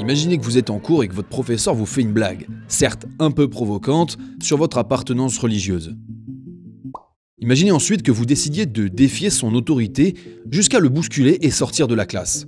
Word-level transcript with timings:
Imaginez 0.00 0.38
que 0.38 0.44
vous 0.44 0.56
êtes 0.56 0.70
en 0.70 0.78
cours 0.78 1.04
et 1.04 1.08
que 1.08 1.14
votre 1.14 1.28
professeur 1.28 1.74
vous 1.74 1.84
fait 1.84 2.00
une 2.00 2.14
blague, 2.14 2.48
certes 2.68 3.04
un 3.18 3.30
peu 3.30 3.50
provocante, 3.50 4.16
sur 4.42 4.56
votre 4.56 4.78
appartenance 4.78 5.36
religieuse. 5.36 5.94
Imaginez 7.38 7.70
ensuite 7.70 8.02
que 8.02 8.10
vous 8.10 8.24
décidiez 8.24 8.64
de 8.64 8.88
défier 8.88 9.28
son 9.28 9.54
autorité 9.54 10.14
jusqu'à 10.50 10.78
le 10.80 10.88
bousculer 10.88 11.36
et 11.42 11.50
sortir 11.50 11.86
de 11.86 11.94
la 11.94 12.06
classe. 12.06 12.46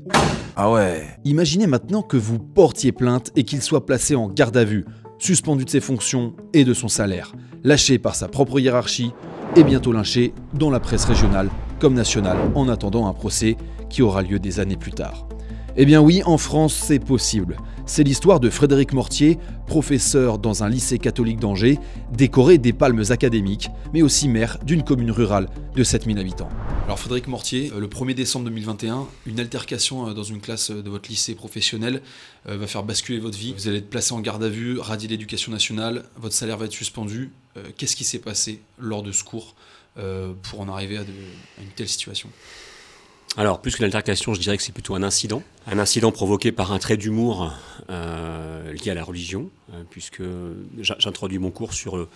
Ah 0.56 0.72
ouais. 0.72 1.06
Imaginez 1.26 1.66
maintenant 1.66 2.00
que 2.00 2.16
vous 2.16 2.38
portiez 2.38 2.90
plainte 2.90 3.30
et 3.36 3.44
qu'il 3.44 3.60
soit 3.60 3.84
placé 3.84 4.14
en 4.14 4.28
garde 4.28 4.56
à 4.56 4.64
vue, 4.64 4.86
suspendu 5.18 5.66
de 5.66 5.70
ses 5.70 5.80
fonctions 5.80 6.34
et 6.54 6.64
de 6.64 6.72
son 6.72 6.88
salaire, 6.88 7.34
lâché 7.64 7.98
par 7.98 8.14
sa 8.14 8.28
propre 8.28 8.60
hiérarchie 8.60 9.12
et 9.56 9.62
bientôt 9.62 9.92
lynché 9.92 10.32
dans 10.54 10.70
la 10.70 10.80
presse 10.80 11.04
régionale 11.04 11.50
comme 11.78 11.92
nationale 11.92 12.38
en 12.54 12.70
attendant 12.70 13.06
un 13.08 13.12
procès 13.12 13.58
qui 13.90 14.00
aura 14.00 14.22
lieu 14.22 14.38
des 14.38 14.58
années 14.58 14.78
plus 14.78 14.92
tard. 14.92 15.28
Eh 15.74 15.86
bien 15.86 16.02
oui, 16.02 16.22
en 16.26 16.36
France, 16.36 16.74
c'est 16.74 16.98
possible. 16.98 17.56
C'est 17.86 18.04
l'histoire 18.04 18.40
de 18.40 18.50
Frédéric 18.50 18.92
Mortier, 18.92 19.38
professeur 19.66 20.38
dans 20.38 20.62
un 20.62 20.68
lycée 20.68 20.98
catholique 20.98 21.40
d'Angers, 21.40 21.78
décoré 22.12 22.58
des 22.58 22.74
palmes 22.74 23.02
académiques, 23.08 23.70
mais 23.94 24.02
aussi 24.02 24.28
maire 24.28 24.58
d'une 24.64 24.84
commune 24.84 25.10
rurale 25.10 25.48
de 25.74 25.82
7000 25.82 26.18
habitants. 26.18 26.50
Alors 26.84 26.98
Frédéric 26.98 27.26
Mortier, 27.26 27.72
euh, 27.74 27.80
le 27.80 27.86
1er 27.86 28.12
décembre 28.12 28.44
2021, 28.46 29.06
une 29.24 29.40
altercation 29.40 30.08
euh, 30.08 30.12
dans 30.12 30.22
une 30.22 30.42
classe 30.42 30.70
de 30.70 30.90
votre 30.90 31.08
lycée 31.08 31.34
professionnel 31.34 32.02
euh, 32.48 32.58
va 32.58 32.66
faire 32.66 32.82
basculer 32.82 33.18
votre 33.18 33.38
vie. 33.38 33.54
Vous 33.54 33.66
allez 33.66 33.78
être 33.78 33.88
placé 33.88 34.12
en 34.12 34.20
garde 34.20 34.44
à 34.44 34.50
vue, 34.50 34.78
radier 34.78 35.08
l'éducation 35.08 35.52
nationale, 35.52 36.04
votre 36.16 36.34
salaire 36.34 36.58
va 36.58 36.66
être 36.66 36.72
suspendu. 36.72 37.30
Qu'est-ce 37.76 37.96
qui 37.96 38.04
s'est 38.04 38.18
passé 38.18 38.60
lors 38.78 39.02
de 39.02 39.12
ce 39.12 39.22
cours 39.24 39.54
pour 40.42 40.60
en 40.62 40.68
arriver 40.70 40.96
à 40.96 41.02
une 41.02 41.68
telle 41.76 41.88
situation? 41.88 42.30
Alors, 43.38 43.62
plus 43.62 43.76
qu'une 43.76 43.86
altercation, 43.86 44.34
je 44.34 44.40
dirais 44.40 44.58
que 44.58 44.62
c'est 44.62 44.72
plutôt 44.72 44.94
un 44.94 45.02
incident. 45.02 45.42
Un 45.66 45.78
incident 45.78 46.12
provoqué 46.12 46.52
par 46.52 46.72
un 46.72 46.78
trait 46.78 46.98
d'humour 46.98 47.50
euh, 47.88 48.72
lié 48.72 48.90
à 48.90 48.94
la 48.94 49.04
religion, 49.04 49.48
euh, 49.72 49.82
puisque 49.88 50.22
j'introduis 50.78 51.38
mon 51.38 51.50
cours 51.50 51.72
sur 51.72 51.96
euh, 51.96 52.10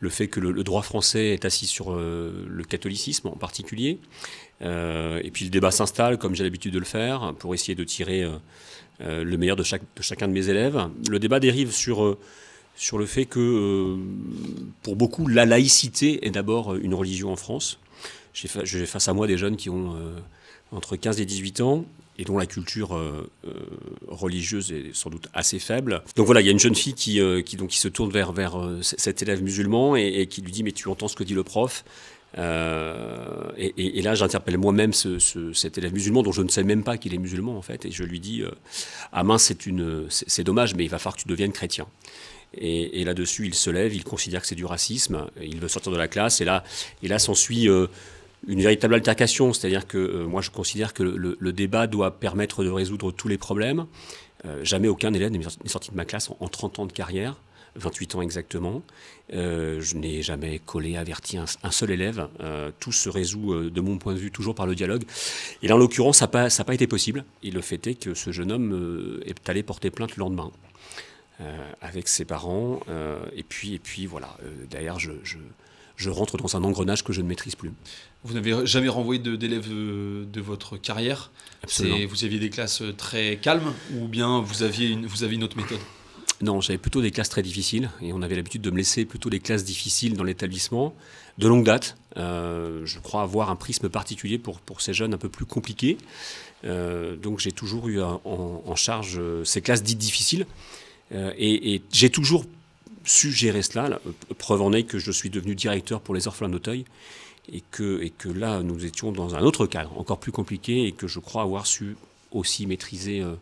le, 0.00 0.08
fait 0.08 0.28
que 0.28 0.40
le, 0.40 0.64
droit 0.64 0.80
français 0.80 1.34
est 1.34 1.44
assis 1.44 1.66
sur 1.66 1.94
le 1.94 2.64
catholicisme 2.66 3.28
en 3.28 3.36
particulier. 3.36 3.98
et 4.62 5.30
puis 5.32 5.44
le 5.44 5.50
débat 5.50 5.70
s'installe, 5.70 6.16
comme 6.16 6.34
j'ai 6.34 6.44
l'habitude 6.44 6.72
de 6.72 6.78
le 6.78 6.84
faire, 6.86 7.34
pour 7.38 7.54
essayer 7.54 7.74
de 7.74 7.84
tirer 7.84 8.26
le 9.00 9.36
meilleur 9.36 9.56
de, 9.56 9.64
chacun 10.00 10.28
de 10.28 10.32
mes 10.32 10.48
élèves. 10.48 10.88
Le 11.08 11.18
débat 11.18 11.40
dérive 11.40 11.72
sur 11.72 12.16
sur 12.76 12.98
le 12.98 13.06
fait 13.06 13.24
que, 13.24 13.96
pour 14.82 14.96
beaucoup, 14.96 15.28
la 15.28 15.46
laïcité 15.46 16.26
est 16.26 16.30
d'abord 16.30 16.74
une 16.74 16.92
religion 16.92 17.32
en 17.32 17.36
France. 17.36 17.78
J'ai 18.32 18.86
face 18.86 19.08
à 19.08 19.12
moi 19.12 19.26
des 19.26 19.38
jeunes 19.38 19.56
qui 19.56 19.70
ont 19.70 19.94
entre 20.74 20.96
15 20.96 21.20
et 21.20 21.24
18 21.24 21.60
ans 21.60 21.84
et 22.18 22.24
dont 22.24 22.38
la 22.38 22.46
culture 22.46 22.94
euh, 22.94 23.28
euh, 23.46 23.50
religieuse 24.08 24.72
est 24.72 24.94
sans 24.94 25.10
doute 25.10 25.28
assez 25.34 25.58
faible. 25.58 26.02
Donc 26.16 26.26
voilà, 26.26 26.40
il 26.40 26.46
y 26.46 26.48
a 26.48 26.52
une 26.52 26.60
jeune 26.60 26.74
fille 26.74 26.94
qui, 26.94 27.20
euh, 27.20 27.42
donc, 27.58 27.70
qui 27.70 27.78
se 27.78 27.88
tourne 27.88 28.10
vers, 28.10 28.32
vers 28.32 28.56
cet 28.82 29.22
élève 29.22 29.42
musulman 29.42 29.96
et, 29.96 30.26
qui 30.26 30.42
lui 30.42 30.52
dit 30.52 30.62
mais 30.62 30.72
tu 30.72 30.88
entends 30.88 31.08
ce 31.08 31.16
que 31.16 31.24
dit 31.24 31.34
le 31.34 31.44
prof 31.44 31.84
et, 32.36 34.02
là 34.02 34.16
j'interpelle 34.16 34.58
moi-même 34.58 34.92
ce, 34.92 35.20
cet 35.52 35.78
élève 35.78 35.92
musulman 35.92 36.24
dont 36.24 36.32
je 36.32 36.42
ne 36.42 36.48
sais 36.48 36.64
même 36.64 36.82
pas 36.82 36.98
qu'il 36.98 37.14
est 37.14 37.18
musulman 37.18 37.56
en 37.56 37.62
fait 37.62 37.84
et 37.84 37.92
je 37.92 38.02
lui 38.02 38.18
dis 38.18 38.42
ah 39.12 39.22
mince 39.22 39.44
c'est 39.44 39.66
une 39.66 40.06
c'est 40.08 40.42
dommage 40.42 40.74
mais 40.74 40.84
il 40.84 40.90
va 40.90 40.98
falloir 40.98 41.14
que 41.16 41.22
tu 41.22 41.28
deviennes 41.28 41.52
chrétien. 41.52 41.86
Et, 42.56 43.02
là-dessus, 43.02 43.46
il 43.46 43.54
se 43.54 43.68
lève, 43.68 43.92
il 43.92 44.04
considère 44.04 44.40
que 44.40 44.46
c'est 44.46 44.54
du 44.54 44.64
racisme, 44.64 45.26
il 45.42 45.58
veut 45.58 45.66
sortir 45.66 45.90
de 45.90 45.96
la 45.96 46.06
classe, 46.06 46.40
et 46.40 46.44
là, 46.44 46.62
et 47.02 47.08
là 47.08 47.18
s'ensuit 47.18 47.68
une 48.46 48.60
véritable 48.60 48.94
altercation. 48.94 49.52
C'est-à-dire 49.52 49.86
que 49.86 49.98
euh, 49.98 50.26
moi, 50.26 50.42
je 50.42 50.50
considère 50.50 50.92
que 50.92 51.02
le, 51.02 51.52
débat 51.52 51.86
doit 51.86 52.18
permettre 52.18 52.64
de 52.64 52.70
résoudre 52.70 53.12
tous 53.12 53.28
les 53.28 53.38
problèmes. 53.38 53.86
Euh, 54.44 54.62
jamais 54.64 54.88
aucun 54.88 55.12
élève 55.14 55.30
n'est 55.30 55.68
sorti 55.68 55.90
de 55.90 55.96
ma 55.96 56.04
classe 56.04 56.30
en, 56.40 56.48
30 56.48 56.78
ans 56.80 56.86
de 56.86 56.92
carrière. 56.92 57.36
28 57.76 58.14
ans 58.14 58.22
exactement. 58.22 58.82
Euh, 59.32 59.80
je 59.80 59.96
n'ai 59.96 60.22
jamais 60.22 60.60
collé, 60.60 60.96
averti 60.96 61.38
un, 61.38 61.70
seul 61.70 61.90
élève. 61.90 62.28
tout 62.78 62.92
se 62.92 63.08
résout, 63.08 63.68
de 63.68 63.80
mon 63.80 63.98
point 63.98 64.14
de 64.14 64.18
vue, 64.18 64.30
toujours 64.30 64.54
par 64.54 64.66
le 64.66 64.76
dialogue. 64.76 65.02
Et 65.62 65.68
là, 65.68 65.74
en 65.74 65.78
l'occurrence, 65.78 66.18
ça 66.18 66.26
n'a 66.26 66.64
pas, 66.64 66.74
été 66.74 66.86
possible. 66.86 67.24
Et 67.42 67.50
le 67.50 67.60
fait 67.60 67.84
est 67.88 67.94
que 67.94 68.14
ce 68.14 68.30
jeune 68.30 68.52
homme 68.52 69.20
est 69.26 69.48
allé 69.48 69.64
porter 69.64 69.90
plainte 69.90 70.16
le 70.16 70.20
lendemain. 70.20 70.52
avec 71.80 72.06
ses 72.06 72.24
parents. 72.24 72.78
et, 73.34 73.42
puis, 73.42 73.74
et 73.74 73.80
puis, 73.80 74.06
voilà. 74.06 74.36
D'ailleurs, 74.70 75.00
je, 75.00 75.10
je 75.24 75.38
rentre 76.08 76.36
dans 76.36 76.56
un 76.56 76.64
engrenage 76.64 77.04
que 77.04 77.12
je 77.12 77.20
ne 77.20 77.26
maîtrise 77.26 77.54
plus. 77.54 77.72
Vous 78.24 78.34
n'avez 78.34 78.66
jamais 78.66 78.88
renvoyé 78.88 79.20
d'élèves 79.20 79.68
de, 79.68 80.26
de, 80.30 80.40
votre 80.40 80.76
carrière 80.76 81.30
Absolument. 81.62 81.98
Vous 82.08 82.24
aviez 82.24 82.38
des 82.38 82.50
classes 82.50 82.82
très 82.96 83.36
calmes 83.36 83.72
ou 83.94 84.08
bien 84.08 84.40
vous 84.40 84.62
aviez 84.62 84.88
une, 84.88 85.06
vous 85.06 85.24
une 85.24 85.44
autre 85.44 85.56
méthode? 85.56 85.80
Non, 86.42 86.60
j'avais 86.60 86.78
plutôt 86.78 87.00
des 87.00 87.10
classes 87.10 87.28
très 87.28 87.42
difficiles 87.42 87.90
et 88.02 88.12
on 88.12 88.20
avait 88.20 88.34
l'habitude 88.34 88.60
de 88.60 88.70
me 88.70 88.76
laisser 88.76 89.04
plutôt 89.04 89.30
des 89.30 89.40
classes 89.40 89.64
difficiles 89.64 90.14
dans 90.14 90.24
l'établissement, 90.24 90.94
de 91.38 91.48
longue 91.48 91.64
date. 91.64 91.96
Euh, 92.16 92.82
je 92.84 92.98
crois 92.98 93.22
avoir 93.22 93.50
un 93.50 93.56
prisme 93.56 93.88
particulier 93.88 94.38
pour, 94.38 94.60
pour 94.60 94.80
ces 94.80 94.92
jeunes 94.92 95.14
un 95.14 95.18
peu 95.18 95.28
plus 95.28 95.46
compliqués. 95.46 95.96
Euh, 96.64 97.16
donc 97.16 97.38
j'ai 97.38 97.52
toujours 97.52 97.88
eu 97.88 98.02
en, 98.02 98.20
en, 98.24 98.74
charge 98.74 99.20
ces 99.44 99.60
classes 99.60 99.82
dites 99.82 99.98
difficiles 99.98 100.46
euh, 101.12 101.32
et, 101.36 101.74
et 101.74 101.82
j'ai 101.92 102.10
toujours 102.10 102.46
su 103.04 103.30
gérer 103.30 103.62
cela. 103.62 104.00
Preuve 104.38 104.62
en 104.62 104.72
est 104.72 104.84
que 104.84 104.98
je 104.98 105.12
suis 105.12 105.30
devenu 105.30 105.54
directeur 105.54 106.00
pour 106.00 106.14
les 106.14 106.26
orphelins 106.26 106.50
d'Auteuil 106.50 106.84
et 107.52 107.62
que, 107.70 108.28
là, 108.28 108.62
nous 108.62 108.84
étions 108.84 109.12
dans 109.12 109.34
un 109.34 109.42
autre 109.42 109.66
cadre, 109.66 109.98
encore 109.98 110.18
plus 110.18 110.32
compliqué, 110.32 110.86
et 110.86 110.92
que 110.92 111.06
je 111.06 111.18
crois 111.18 111.42
avoir 111.42 111.66
su 111.66 111.96
aussi 112.32 112.66
maîtriser 112.66 113.20
euh, 113.20 113.34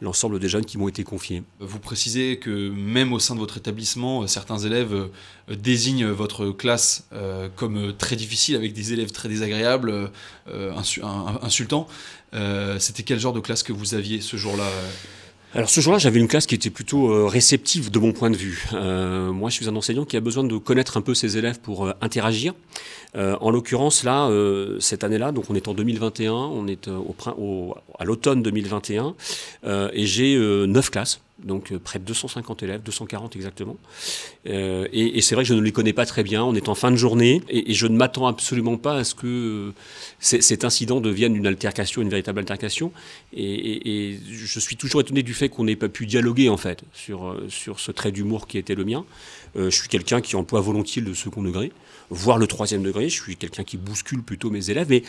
l'ensemble 0.00 0.38
des 0.40 0.48
jeunes 0.48 0.64
qui 0.64 0.78
m'ont 0.78 0.88
été 0.88 1.04
confiés. 1.04 1.42
Vous 1.60 1.78
précisez 1.78 2.38
que 2.38 2.70
même 2.70 3.12
au 3.12 3.18
sein 3.18 3.34
de 3.34 3.40
votre 3.40 3.58
établissement, 3.58 4.22
euh, 4.22 4.26
certains 4.26 4.58
élèves 4.58 4.94
euh, 4.94 5.56
désignent 5.56 6.06
votre 6.06 6.50
classe 6.50 7.06
comme 7.56 7.94
très 7.96 8.16
difficile, 8.16 8.56
avec 8.56 8.72
des 8.72 8.92
élèves 8.92 9.12
très 9.12 9.28
désagréables, 9.28 10.10
insultants. 11.42 11.86
C'était 12.78 13.02
quel 13.02 13.20
genre 13.20 13.32
de 13.32 13.40
classe 13.40 13.62
que 13.62 13.72
vous 13.72 13.94
aviez 13.94 14.20
ce 14.20 14.36
jour-là 14.36 14.68
alors 15.54 15.70
ce 15.70 15.80
jour-là, 15.80 16.00
j'avais 16.00 16.18
une 16.18 16.26
classe 16.26 16.46
qui 16.46 16.56
était 16.56 16.70
plutôt 16.70 17.12
euh, 17.12 17.26
réceptive 17.26 17.92
de 17.92 17.98
mon 18.00 18.12
point 18.12 18.28
de 18.28 18.36
vue. 18.36 18.66
Euh, 18.72 19.30
moi, 19.30 19.50
je 19.50 19.54
suis 19.54 19.68
un 19.68 19.76
enseignant 19.76 20.04
qui 20.04 20.16
a 20.16 20.20
besoin 20.20 20.42
de 20.42 20.56
connaître 20.58 20.96
un 20.96 21.00
peu 21.00 21.14
ses 21.14 21.38
élèves 21.38 21.60
pour 21.60 21.86
euh, 21.86 21.92
interagir. 22.00 22.54
En 23.16 23.50
l'occurrence, 23.50 24.04
là, 24.04 24.28
cette 24.80 25.04
année-là, 25.04 25.32
donc 25.32 25.44
on 25.48 25.54
est 25.54 25.68
en 25.68 25.74
2021, 25.74 26.32
on 26.32 26.66
est 26.66 26.88
au, 26.88 27.74
à 27.98 28.04
l'automne 28.04 28.42
2021, 28.42 29.14
et 29.92 30.06
j'ai 30.06 30.36
neuf 30.66 30.90
classes 30.90 31.20
donc 31.42 31.72
euh, 31.72 31.78
près 31.78 31.98
de 31.98 32.04
250 32.04 32.62
élèves, 32.62 32.82
240 32.82 33.36
exactement. 33.36 33.76
Euh, 34.46 34.86
et, 34.92 35.20
c'est 35.20 35.34
vrai 35.34 35.44
que 35.44 35.48
je 35.48 35.54
ne 35.54 35.60
les 35.60 35.72
connais 35.72 35.92
pas 35.92 36.06
très 36.06 36.22
bien. 36.22 36.44
On 36.44 36.54
est 36.54 36.68
en 36.68 36.74
fin 36.74 36.90
de 36.90 36.96
journée 36.96 37.42
et, 37.48 37.74
je 37.74 37.86
ne 37.86 37.96
m'attends 37.96 38.26
absolument 38.26 38.76
pas 38.76 38.96
à 38.96 39.04
ce 39.04 39.14
que 39.14 39.26
euh, 39.26 39.72
cet 40.20 40.64
incident 40.64 41.00
devienne 41.00 41.34
une 41.36 41.46
altercation, 41.46 42.02
une 42.02 42.08
véritable 42.08 42.38
altercation. 42.38 42.92
Et, 43.36 44.18
je 44.30 44.60
suis 44.60 44.76
toujours 44.76 45.00
étonné 45.00 45.22
du 45.22 45.34
fait 45.34 45.48
qu'on 45.48 45.64
n'ait 45.64 45.76
pas 45.76 45.88
pu 45.88 46.06
dialoguer 46.06 46.48
en 46.48 46.56
fait 46.56 46.82
sur, 46.92 47.36
sur 47.48 47.80
ce 47.80 47.90
trait 47.90 48.12
d'humour 48.12 48.46
qui 48.46 48.58
était 48.58 48.74
le 48.74 48.84
mien. 48.84 49.04
Je 49.56 49.70
suis 49.70 49.88
quelqu'un 49.88 50.20
qui 50.20 50.36
emploie 50.36 50.60
volontiers 50.60 51.02
le 51.02 51.14
second 51.14 51.42
degré, 51.42 51.72
voire 52.10 52.38
le 52.38 52.46
troisième 52.46 52.82
degré. 52.82 53.08
Je 53.08 53.20
suis 53.20 53.36
quelqu'un 53.36 53.64
qui 53.64 53.76
bouscule 53.76 54.22
plutôt 54.22 54.50
mes 54.50 54.70
élèves. 54.70 54.88
Mais 54.90 55.02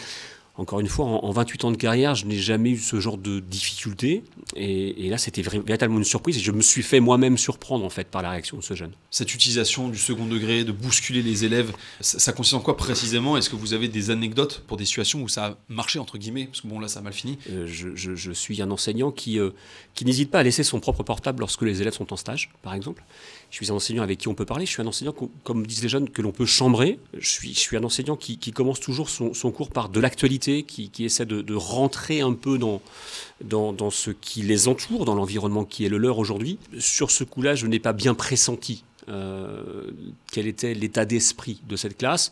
encore 0.57 0.79
une 0.79 0.87
fois, 0.87 1.05
en, 1.05 1.31
28 1.31 1.65
ans 1.65 1.71
de 1.71 1.77
carrière, 1.77 2.15
je 2.15 2.25
n'ai 2.25 2.37
jamais 2.37 2.71
eu 2.71 2.77
ce 2.77 2.99
genre 2.99 3.17
de 3.17 3.39
difficulté. 3.39 4.23
Et, 4.55 5.09
là, 5.09 5.17
c'était 5.17 5.41
véritablement 5.41 5.97
une 5.97 6.05
surprise. 6.05 6.37
Et 6.37 6.39
je 6.39 6.51
me 6.51 6.61
suis 6.61 6.83
fait 6.83 7.01
moi-même 7.01 7.37
surprendre, 7.37 7.83
en 7.83 7.89
fait, 7.89 8.07
par 8.07 8.21
la 8.21 8.29
réaction 8.31 8.57
de 8.57 8.63
ce 8.63 8.73
jeune. 8.73 8.91
Cette 9.11 9.33
utilisation 9.33 9.89
du 9.89 9.97
second 9.97 10.25
degré, 10.25 10.63
de 10.63 10.71
bousculer 10.71 11.21
les 11.21 11.43
élèves, 11.43 11.73
ça, 11.99 12.31
consiste 12.31 12.55
en 12.55 12.61
quoi 12.61 12.77
précisément? 12.77 13.35
Est-ce 13.35 13.49
que 13.49 13.57
vous 13.57 13.73
avez 13.73 13.89
des 13.89 14.11
anecdotes 14.11 14.63
pour 14.65 14.77
des 14.77 14.85
situations 14.85 15.21
où 15.21 15.27
ça 15.27 15.45
a 15.45 15.57
marché, 15.67 15.99
entre 15.99 16.17
guillemets? 16.17 16.45
Parce 16.45 16.61
que 16.61 16.67
bon, 16.67 16.79
là, 16.79 16.87
ça 16.87 16.99
a 16.99 17.03
mal 17.03 17.13
fini. 17.13 17.37
Euh, 17.51 17.67
je, 17.67 18.31
suis 18.31 18.61
un 18.61 18.71
enseignant 18.71 19.11
qui, 19.11 19.39
euh, 19.39 19.51
qui 19.93 20.05
n'hésite 20.05 20.31
pas 20.31 20.39
à 20.39 20.43
laisser 20.43 20.63
son 20.63 20.79
propre 20.79 21.03
portable 21.03 21.41
lorsque 21.41 21.63
les 21.63 21.81
élèves 21.81 21.93
sont 21.93 22.13
en 22.13 22.17
stage, 22.17 22.49
par 22.61 22.73
exemple. 22.73 23.03
Je 23.51 23.63
suis 23.63 23.71
un 23.71 23.75
enseignant 23.75 24.03
avec 24.03 24.19
qui 24.19 24.27
on 24.27 24.35
peut 24.35 24.45
parler. 24.45 24.65
Je 24.65 24.71
suis 24.71 24.81
un 24.81 24.87
enseignant, 24.87 25.13
comme 25.43 25.65
disent 25.65 25.81
les 25.81 25.89
jeunes, 25.89 26.09
que 26.09 26.21
l'on 26.21 26.31
peut 26.31 26.45
chambrer. 26.45 26.99
Je 27.17 27.27
suis, 27.27 27.53
je 27.53 27.59
suis 27.59 27.77
un 27.77 27.83
enseignant 27.83 28.17
qui, 28.17 28.37
commence 28.51 28.79
toujours 28.79 29.09
son, 29.09 29.31
cours 29.51 29.69
par 29.69 29.87
de 29.87 29.99
l'actualité, 30.01 30.44
qui, 30.63 30.91
essaie 30.99 31.25
de, 31.25 31.55
rentrer 31.55 32.21
un 32.21 32.33
peu 32.33 32.57
dans, 32.57 33.91
ce 33.91 34.11
qui 34.11 34.41
les 34.41 34.67
entoure, 34.67 35.05
dans 35.05 35.15
l'environnement 35.15 35.65
qui 35.65 35.85
est 35.85 35.89
le 35.89 35.97
leur 35.97 36.17
aujourd'hui. 36.17 36.57
Sur 36.79 37.11
ce 37.11 37.23
coup-là, 37.23 37.55
je 37.55 37.67
n'ai 37.67 37.79
pas 37.79 37.93
bien 37.93 38.13
pressenti 38.13 38.83
euh, 39.09 39.91
quel 40.31 40.47
était 40.47 40.73
l'état 40.73 41.05
d'esprit 41.05 41.61
de 41.67 41.75
cette 41.75 41.97
classe, 41.97 42.31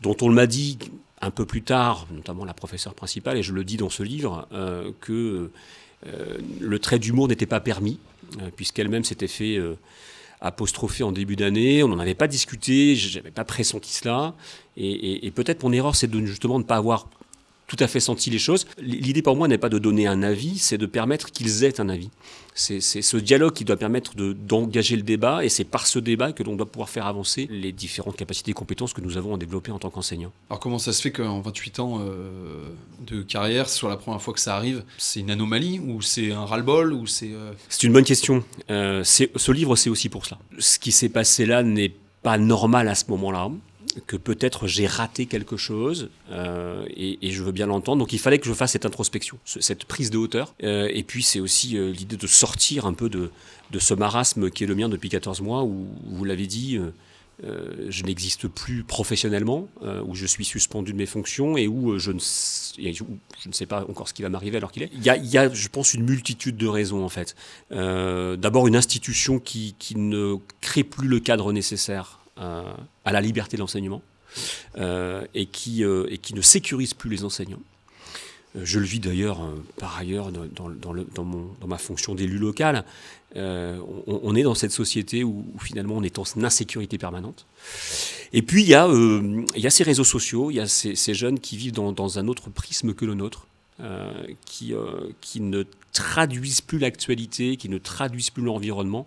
dont 0.00 0.16
on 0.20 0.30
m'a 0.30 0.46
dit 0.46 0.78
un 1.20 1.30
peu 1.30 1.46
plus 1.46 1.62
tard, 1.62 2.06
notamment 2.12 2.44
la 2.44 2.54
professeure 2.54 2.94
principale, 2.94 3.38
et 3.38 3.42
je 3.42 3.52
le 3.52 3.64
dis 3.64 3.76
dans 3.76 3.88
ce 3.88 4.02
livre, 4.02 4.46
euh, 4.52 4.90
que 5.00 5.50
euh, 6.06 6.38
le 6.60 6.78
trait 6.78 6.98
d'humour 6.98 7.28
n'était 7.28 7.46
pas 7.46 7.60
permis, 7.60 7.98
puisqu'elle-même 8.56 9.04
s'était 9.04 9.28
fait 9.28 9.60
apostrophé 10.40 11.02
en 11.02 11.12
début 11.12 11.36
d'année. 11.36 11.82
On 11.82 11.88
n'en 11.88 11.98
avait 11.98 12.14
pas 12.14 12.28
discuté, 12.28 12.96
je 12.96 13.18
n'avais 13.18 13.30
pas 13.30 13.44
pressenti 13.44 13.92
cela. 13.92 14.34
Et, 14.76 15.30
peut-être 15.34 15.62
mon 15.62 15.72
erreur, 15.72 15.96
c'est 15.96 16.06
de 16.06 16.24
justement 16.26 16.58
ne 16.58 16.64
pas 16.64 16.76
avoir 16.76 17.08
tout 17.66 17.76
à 17.80 17.86
fait 17.86 18.00
senti 18.00 18.30
les 18.30 18.38
choses. 18.38 18.66
L'idée 18.78 19.22
pour 19.22 19.36
moi 19.36 19.48
n'est 19.48 19.58
pas 19.58 19.68
de 19.68 19.78
donner 19.78 20.06
un 20.06 20.22
avis, 20.22 20.58
c'est 20.58 20.78
de 20.78 20.86
permettre 20.86 21.30
qu'ils 21.30 21.64
aient 21.64 21.80
un 21.80 21.88
avis. 21.88 22.10
C'est 22.56 22.80
ce 22.80 23.16
dialogue 23.16 23.52
qui 23.52 23.64
doit 23.64 23.76
permettre 23.76 24.14
d'engager 24.14 24.94
le 24.94 25.02
débat 25.02 25.44
et 25.44 25.48
c'est 25.48 25.64
par 25.64 25.88
ce 25.88 25.98
débat 25.98 26.32
que 26.32 26.44
l'on 26.44 26.54
doit 26.54 26.66
pouvoir 26.66 26.88
faire 26.88 27.06
avancer 27.06 27.48
les 27.50 27.72
différentes 27.72 28.16
capacités 28.16 28.52
et 28.52 28.54
compétences 28.54 28.92
que 28.92 29.00
nous 29.00 29.16
avons 29.16 29.34
à 29.34 29.38
développer 29.38 29.72
en 29.72 29.80
tant 29.80 29.90
qu'enseignants. 29.90 30.30
Alors 30.50 30.60
comment 30.60 30.78
ça 30.78 30.92
se 30.92 31.02
fait 31.02 31.10
qu'en 31.10 31.40
28 31.40 31.80
ans 31.80 31.98
euh, 32.00 32.68
de 33.06 33.22
carrière, 33.22 33.68
sur 33.68 33.88
la 33.88 33.96
première 33.96 34.22
fois 34.22 34.34
que 34.34 34.40
ça 34.40 34.54
arrive, 34.54 34.84
c'est 34.98 35.20
une 35.20 35.30
anomalie 35.32 35.80
ou 35.80 36.00
c'est 36.00 36.30
un 36.30 36.44
ras-le-bol 36.44 36.92
ou 36.92 37.08
c'est... 37.08 37.32
Euh, 37.32 37.52
c'est 37.68 37.82
une 37.82 37.92
bonne 37.92 38.04
question. 38.04 38.44
Euh, 38.70 39.02
ce 39.02 39.50
livre, 39.50 39.74
c'est 39.74 39.90
aussi 39.90 40.08
pour 40.08 40.24
cela. 40.24 40.38
Ce 40.58 40.78
qui 40.78 40.92
s'est 40.92 41.08
passé 41.08 41.46
là 41.46 41.64
n'est 41.64 41.92
pas 42.22 42.38
normal 42.38 42.88
à 42.88 42.94
ce 42.94 43.04
moment-là 43.08 43.50
que 44.06 44.16
peut-être 44.16 44.66
j'ai 44.66 44.86
raté 44.86 45.26
quelque 45.26 45.56
chose 45.56 46.10
euh, 46.30 46.84
et, 46.96 47.30
je 47.30 47.42
veux 47.42 47.52
bien 47.52 47.66
l'entendre. 47.66 47.98
Donc 47.98 48.12
il 48.12 48.18
fallait 48.18 48.38
que 48.38 48.46
je 48.46 48.52
fasse 48.52 48.72
cette 48.72 48.86
introspection, 48.86 49.38
cette 49.44 49.84
prise 49.84 50.10
de 50.10 50.18
hauteur. 50.18 50.54
Euh, 50.62 50.88
et 50.92 51.02
puis 51.02 51.22
c'est 51.22 51.40
aussi 51.40 51.76
euh, 51.76 51.90
l'idée 51.90 52.16
de 52.16 52.26
sortir 52.26 52.86
un 52.86 52.94
peu 52.94 53.08
de, 53.08 53.30
ce 53.78 53.94
marasme 53.94 54.50
qui 54.50 54.64
est 54.64 54.66
le 54.66 54.74
mien 54.74 54.88
depuis 54.88 55.08
14 55.08 55.40
mois 55.40 55.64
où, 55.64 55.86
vous 56.06 56.24
l'avez 56.24 56.46
dit, 56.46 56.78
je 57.42 58.04
n'existe 58.04 58.46
plus 58.46 58.84
professionnellement, 58.84 59.66
où 60.06 60.14
je 60.14 60.26
suis 60.26 60.44
suspendu 60.44 60.92
de 60.92 60.96
mes 60.96 61.06
fonctions 61.06 61.56
et 61.56 61.66
où 61.66 61.98
je 61.98 62.12
ne, 62.12 62.20
sais 62.20 63.66
pas 63.66 63.84
encore 63.88 64.08
ce 64.08 64.14
qui 64.14 64.22
va 64.22 64.28
m'arriver 64.28 64.58
alors 64.58 64.70
qu'il 64.70 64.84
est. 64.84 64.90
Il 64.94 65.02
y, 65.02 65.08
a, 65.38 65.52
je 65.52 65.68
pense, 65.68 65.92
une 65.92 66.04
multitude 66.04 66.56
de 66.56 66.68
raisons 66.68 67.04
en 67.04 67.08
fait. 67.08 67.34
D'abord 67.72 68.68
une 68.68 68.76
institution 68.76 69.40
qui 69.40 69.74
ne 69.96 70.36
crée 70.60 70.84
plus 70.84 71.08
le 71.08 71.18
cadre 71.18 71.52
nécessaire 71.52 72.20
à 72.36 73.12
la 73.12 73.20
liberté 73.20 73.56
de 73.56 73.60
l'enseignement 73.60 74.02
euh, 74.78 75.24
et, 75.34 75.46
qui, 75.46 75.84
euh, 75.84 76.06
et 76.10 76.18
qui 76.18 76.34
ne 76.34 76.40
sécurise 76.40 76.94
plus 76.94 77.08
les 77.08 77.24
enseignants. 77.24 77.62
Euh, 78.56 78.62
je 78.64 78.80
le 78.80 78.84
vis 78.84 78.98
d'ailleurs 78.98 79.40
par 79.76 79.96
ailleurs 79.96 80.32
dans, 80.32 80.68
dans, 80.68 81.24
mon, 81.24 81.50
dans 81.60 81.66
ma 81.68 81.78
fonction 81.78 82.14
d'élu 82.14 82.38
local. 82.38 82.84
on, 83.36 84.34
est 84.34 84.42
dans 84.42 84.54
cette 84.54 84.72
société 84.72 85.22
où, 85.22 85.44
finalement 85.60 85.96
on 85.96 86.02
est 86.02 86.18
en 86.18 86.24
insécurité 86.42 86.98
permanente. 86.98 87.46
Et 88.32 88.42
puis 88.42 88.62
il 88.62 88.68
y 88.68 88.74
a, 88.74 88.88
y 89.56 89.66
a 89.66 89.70
ces 89.70 89.84
réseaux 89.84 90.04
sociaux, 90.04 90.50
il 90.50 90.54
y 90.54 90.60
a 90.60 90.66
ces, 90.66 90.96
ces 90.96 91.14
jeunes 91.14 91.38
qui 91.38 91.56
vivent 91.56 91.72
dans, 91.72 92.18
un 92.18 92.26
autre 92.26 92.50
prisme 92.50 92.94
que 92.94 93.04
le 93.04 93.14
nôtre, 93.14 93.46
qui, 94.44 94.74
qui 95.20 95.40
ne 95.40 95.64
traduisent 95.92 96.60
plus 96.60 96.78
l'actualité, 96.78 97.56
qui 97.56 97.68
ne 97.68 97.78
traduisent 97.78 98.30
plus 98.30 98.42
l'environnement 98.42 99.06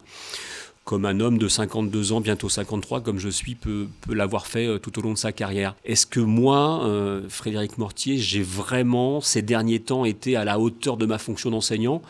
comme 0.88 1.04
un 1.04 1.20
homme 1.20 1.38
de 1.38 1.50
52 1.50 2.14
ans, 2.14 2.22
bientôt 2.22 2.48
53, 2.48 3.02
comme 3.02 3.20
je 3.20 3.28
suis, 3.28 3.56
peut, 3.56 3.88
l'avoir 4.08 4.48
fait 4.48 4.66
euh, 4.66 4.80
tout 4.80 4.98
au 4.98 5.02
long 5.02 5.12
de 5.12 5.18
sa 5.18 5.34
carrière. 5.34 5.76
Est-ce 5.84 6.06
que 6.06 6.22
moi, 6.22 6.86
euh, 6.86 7.28
Frédéric 7.28 7.78
Mortier, 7.78 8.18
j'ai 8.18 8.42
vraiment, 8.42 9.20
ces 9.20 9.42
derniers 9.42 9.82
temps, 9.82 10.06
été 10.06 10.38
à 10.38 10.46
la 10.46 10.60
hauteur 10.60 10.96
de 10.96 11.06
ma 11.06 11.18
fonction 11.18 11.52
d'enseignant? 11.52 12.02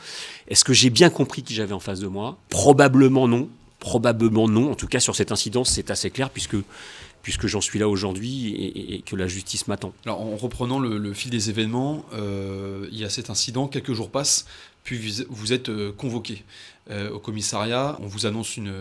Est-ce 0.47 0.63
que 0.63 0.73
j'ai 0.73 0.91
bien 0.91 1.09
compris 1.09 1.41
qui 1.41 1.55
j'avais 1.55 1.73
en 1.73 1.79
face 1.79 1.99
de 1.99 2.05
moi? 2.05 2.37
Probablement 2.49 3.27
non. 3.27 3.49
Probablement 3.79 4.47
non. 4.47 4.71
En 4.71 4.75
tout 4.75 4.87
cas, 4.87 4.99
sur 4.99 5.15
cette 5.15 5.31
incidence, 5.31 5.71
c'est 5.71 5.89
assez 5.89 6.11
clair, 6.11 6.29
puisque 6.29 7.47
j'en 7.47 7.61
suis 7.61 7.79
là 7.79 7.89
aujourd'hui 7.89 8.53
et, 8.95 9.01
que 9.01 9.15
la 9.15 9.27
justice 9.27 9.67
m'attend. 9.67 9.91
Alors, 10.05 10.21
en 10.21 10.37
reprenant 10.37 10.77
le, 10.79 11.13
fil 11.13 11.31
des 11.31 11.49
événements, 11.49 12.05
euh, 12.13 12.87
il 12.91 12.99
y 12.99 13.05
a 13.05 13.09
cet 13.09 13.31
incident, 13.31 13.67
quelques 13.67 13.93
jours 13.93 14.11
passent, 14.11 14.45
puis 14.83 15.25
vous, 15.29 15.51
êtes 15.51 15.71
convoqué. 15.97 16.43
Euh, 16.89 17.11
au 17.11 17.19
commissariat, 17.19 17.97
on 17.99 18.07
vous 18.07 18.25
annonce 18.25 18.55
une, 18.55 18.71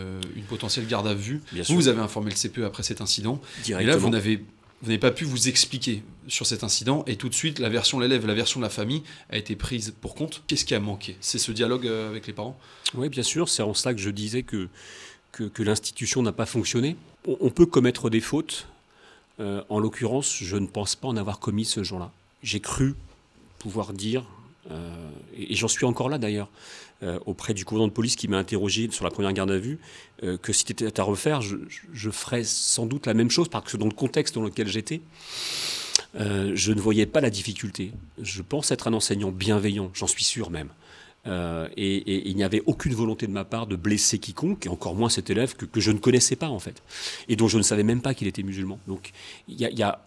potentielle 0.48 0.86
garde 0.86 1.08
à 1.08 1.14
vue. 1.14 1.42
vous, 1.52 1.74
vous 1.74 1.88
avez 1.88 2.00
informé 2.00 2.30
le 2.30 2.36
CPE 2.36 2.64
après 2.64 2.82
cet 2.82 3.00
incident. 3.00 3.40
Et 3.66 3.84
là, 3.84 3.96
vous 3.96 4.10
n'avez 4.10 4.44
vous 4.82 4.88
n'avez 4.88 4.98
pas 4.98 5.10
pu 5.10 5.24
vous 5.24 5.48
expliquer 5.48 6.02
sur 6.28 6.46
cet 6.46 6.62
incident 6.62 7.02
et 7.06 7.16
tout 7.16 7.30
de 7.30 7.34
suite 7.34 7.58
la 7.58 7.70
version 7.70 7.98
de 7.98 8.02
l'élève, 8.02 8.26
la 8.26 8.34
version 8.34 8.60
de 8.60 8.64
la 8.64 8.70
famille 8.70 9.02
a 9.30 9.38
été 9.38 9.56
prise 9.56 9.94
pour 10.00 10.14
compte. 10.14 10.42
Qu'est-ce 10.46 10.66
qui 10.66 10.74
a 10.74 10.80
manqué? 10.80 11.16
C'est 11.20 11.38
ce 11.38 11.50
dialogue 11.50 11.86
euh, 11.86 12.10
avec 12.10 12.26
les 12.26 12.34
parents? 12.34 12.58
Oui, 12.94 13.08
bien 13.08 13.22
sûr. 13.22 13.48
C'est 13.48 13.62
en 13.62 13.72
cela 13.72 13.94
que 13.94 14.00
je 14.00 14.10
disais 14.10 14.42
que, 14.42 14.68
que, 15.32 15.62
l'institution 15.62 16.22
n'a 16.22 16.32
pas 16.32 16.46
fonctionné. 16.46 16.96
On, 17.26 17.50
peut 17.50 17.66
commettre 17.66 18.10
des 18.10 18.20
fautes. 18.20 18.68
Euh, 19.40 19.62
en 19.68 19.78
l'occurrence, 19.78 20.36
je 20.40 20.56
ne 20.56 20.66
pense 20.66 20.94
pas 20.94 21.08
en 21.08 21.16
avoir 21.16 21.38
commis 21.38 21.64
ce 21.64 21.82
jour-là. 21.82 22.10
J'ai 22.42 22.60
cru 22.60 22.94
pouvoir 23.58 23.92
dire, 23.92 24.24
et 25.36 25.54
j'en 25.54 25.68
suis 25.68 25.84
encore 25.86 26.08
là 26.08 26.18
d'ailleurs, 26.18 26.48
euh, 26.48 26.85
auprès 27.26 27.54
du 27.54 27.64
commandant 27.64 27.88
de 27.88 27.92
police 27.92 28.16
qui 28.16 28.26
m'a 28.26 28.38
interrogé 28.38 28.88
sur 28.90 29.04
la 29.04 29.10
première 29.10 29.32
garde 29.32 29.50
à 29.50 29.58
vue, 29.58 29.78
euh, 30.22 30.38
que 30.38 30.52
si 30.52 30.64
c'était 30.66 30.98
à 30.98 31.02
refaire, 31.02 31.42
je, 31.42 32.10
ferais 32.10 32.44
sans 32.44 32.86
doute 32.86 33.06
la 33.06 33.14
même 33.14 33.30
chose, 33.30 33.48
parce 33.48 33.70
que 33.70 33.76
dans 33.76 33.86
le 33.86 33.92
contexte 33.92 34.34
dans 34.34 34.42
lequel 34.42 34.66
j'étais, 34.66 35.02
euh, 36.18 36.52
je 36.54 36.72
ne 36.72 36.80
voyais 36.80 37.06
pas 37.06 37.20
la 37.20 37.28
difficulté. 37.28 37.92
Je 38.22 38.40
pense 38.40 38.70
être 38.70 38.88
un 38.88 38.94
enseignant 38.94 39.30
bienveillant, 39.30 39.90
j'en 39.92 40.06
suis 40.06 40.24
sûr 40.24 40.50
même. 40.50 40.70
et, 41.76 42.30
il 42.30 42.36
n'y 42.36 42.44
avait 42.44 42.62
aucune 42.66 42.94
volonté 42.94 43.26
de 43.26 43.32
ma 43.32 43.44
part 43.44 43.66
de 43.66 43.76
blesser 43.76 44.18
quiconque, 44.18 44.64
et 44.64 44.68
encore 44.68 44.94
moins 44.94 45.10
cet 45.10 45.28
élève 45.28 45.54
que, 45.54 45.80
je 45.80 45.90
ne 45.90 45.98
connaissais 45.98 46.36
pas 46.36 46.48
en 46.48 46.60
fait, 46.60 46.82
et 47.28 47.36
dont 47.36 47.48
je 47.48 47.58
ne 47.58 47.62
savais 47.62 47.82
même 47.82 48.00
pas 48.00 48.14
qu'il 48.14 48.28
était 48.28 48.44
musulman. 48.44 48.78
Donc 48.86 49.12
il 49.48 49.60
y, 49.60 49.82
a, 49.82 50.00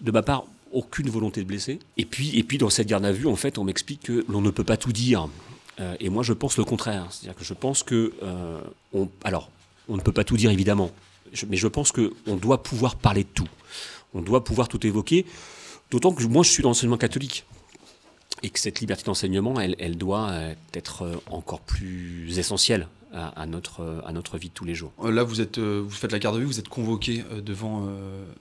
de 0.00 0.10
ma 0.10 0.22
part 0.22 0.46
aucune 0.72 1.10
volonté 1.10 1.42
de 1.42 1.46
blesser. 1.46 1.80
Et 1.96 2.04
puis, 2.04 2.38
et 2.38 2.44
puis 2.44 2.56
dans 2.56 2.70
cette 2.70 2.86
garde 2.86 3.04
à 3.04 3.12
vue, 3.12 3.26
en 3.26 3.36
fait, 3.36 3.58
on 3.58 3.64
m'explique 3.64 4.02
que 4.02 4.24
l'on 4.28 4.40
ne 4.40 4.50
peut 4.50 4.64
pas 4.64 4.76
tout 4.76 4.92
dire. 4.92 5.28
Euh, 5.80 5.96
et 6.00 6.08
moi, 6.08 6.22
je 6.22 6.32
pense 6.32 6.56
le 6.56 6.64
contraire. 6.64 7.06
C'est-à-dire 7.10 7.36
que 7.36 7.44
je 7.44 7.54
pense 7.54 7.82
que, 7.82 8.12
euh, 8.22 8.60
on, 8.92 9.08
alors, 9.24 9.50
on 9.88 9.96
ne 9.96 10.02
peut 10.02 10.12
pas 10.12 10.24
tout 10.24 10.36
dire 10.36 10.50
évidemment, 10.50 10.90
mais 11.48 11.56
je 11.56 11.68
pense 11.68 11.92
qu'on 11.92 12.36
doit 12.36 12.62
pouvoir 12.62 12.96
parler 12.96 13.24
de 13.24 13.28
tout. 13.28 13.48
On 14.14 14.20
doit 14.20 14.44
pouvoir 14.44 14.68
tout 14.68 14.84
évoquer. 14.86 15.26
D'autant 15.90 16.12
que 16.12 16.22
moi, 16.24 16.42
je 16.42 16.50
suis 16.50 16.62
dans 16.62 16.70
l'enseignement 16.70 16.98
catholique 16.98 17.44
et 18.42 18.50
que 18.50 18.58
cette 18.58 18.80
liberté 18.80 19.04
d'enseignement, 19.04 19.60
elle, 19.60 19.76
elle, 19.78 19.96
doit 19.96 20.32
être 20.72 21.22
encore 21.26 21.60
plus 21.60 22.38
essentielle 22.38 22.88
à, 23.12 23.44
notre, 23.46 24.02
à 24.06 24.12
notre 24.12 24.38
vie 24.38 24.48
de 24.48 24.54
tous 24.54 24.64
les 24.64 24.74
jours. 24.74 24.92
Là, 25.04 25.24
vous, 25.24 25.40
êtes, 25.40 25.58
vous 25.58 25.90
faites 25.90 26.12
la 26.12 26.18
garde 26.18 26.36
à 26.36 26.38
vue, 26.38 26.46
vous 26.46 26.58
êtes 26.58 26.68
convoqué 26.68 27.24
devant, 27.44 27.88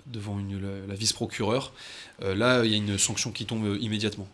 devant 0.05 0.39
une, 0.39 0.61
la, 0.87 0.95
vice-procureure. 0.95 1.73
Là, 2.21 2.63
il 2.63 2.71
y 2.71 2.75
a 2.75 2.77
une 2.77 2.97
sanction 2.97 3.31
qui 3.31 3.45
tombe 3.45 3.77
immédiatement. 3.81 4.27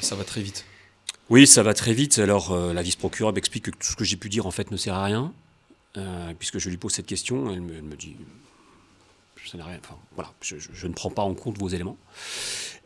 ça 0.00 0.16
va 0.16 0.24
très 0.24 0.42
vite. 0.42 0.64
Oui, 1.30 1.46
ça 1.46 1.62
va 1.62 1.74
très 1.74 1.94
vite. 1.94 2.18
Alors, 2.18 2.50
euh, 2.50 2.72
la 2.72 2.82
vice-procureure 2.82 3.32
m'explique 3.32 3.66
que 3.66 3.70
tout 3.70 3.86
ce 3.86 3.94
que 3.94 4.02
j'ai 4.02 4.16
pu 4.16 4.28
dire, 4.28 4.46
en 4.46 4.50
fait, 4.50 4.72
ne 4.72 4.76
sert 4.76 4.94
à 4.94 5.04
rien, 5.04 5.32
euh, 5.96 6.32
puisque 6.36 6.58
je 6.58 6.68
lui 6.68 6.76
pose 6.76 6.92
cette 6.92 7.06
question. 7.06 7.52
Elle 7.52 7.60
me, 7.60 7.94
dit 7.94 8.16
je, 9.36 9.56
rien, 9.56 9.78
enfin, 9.80 9.96
voilà, 10.16 10.32
je, 10.42 10.86
ne 10.88 10.92
prends 10.92 11.10
pas 11.10 11.22
en 11.22 11.34
compte 11.34 11.56
vos 11.56 11.68
éléments. 11.68 11.96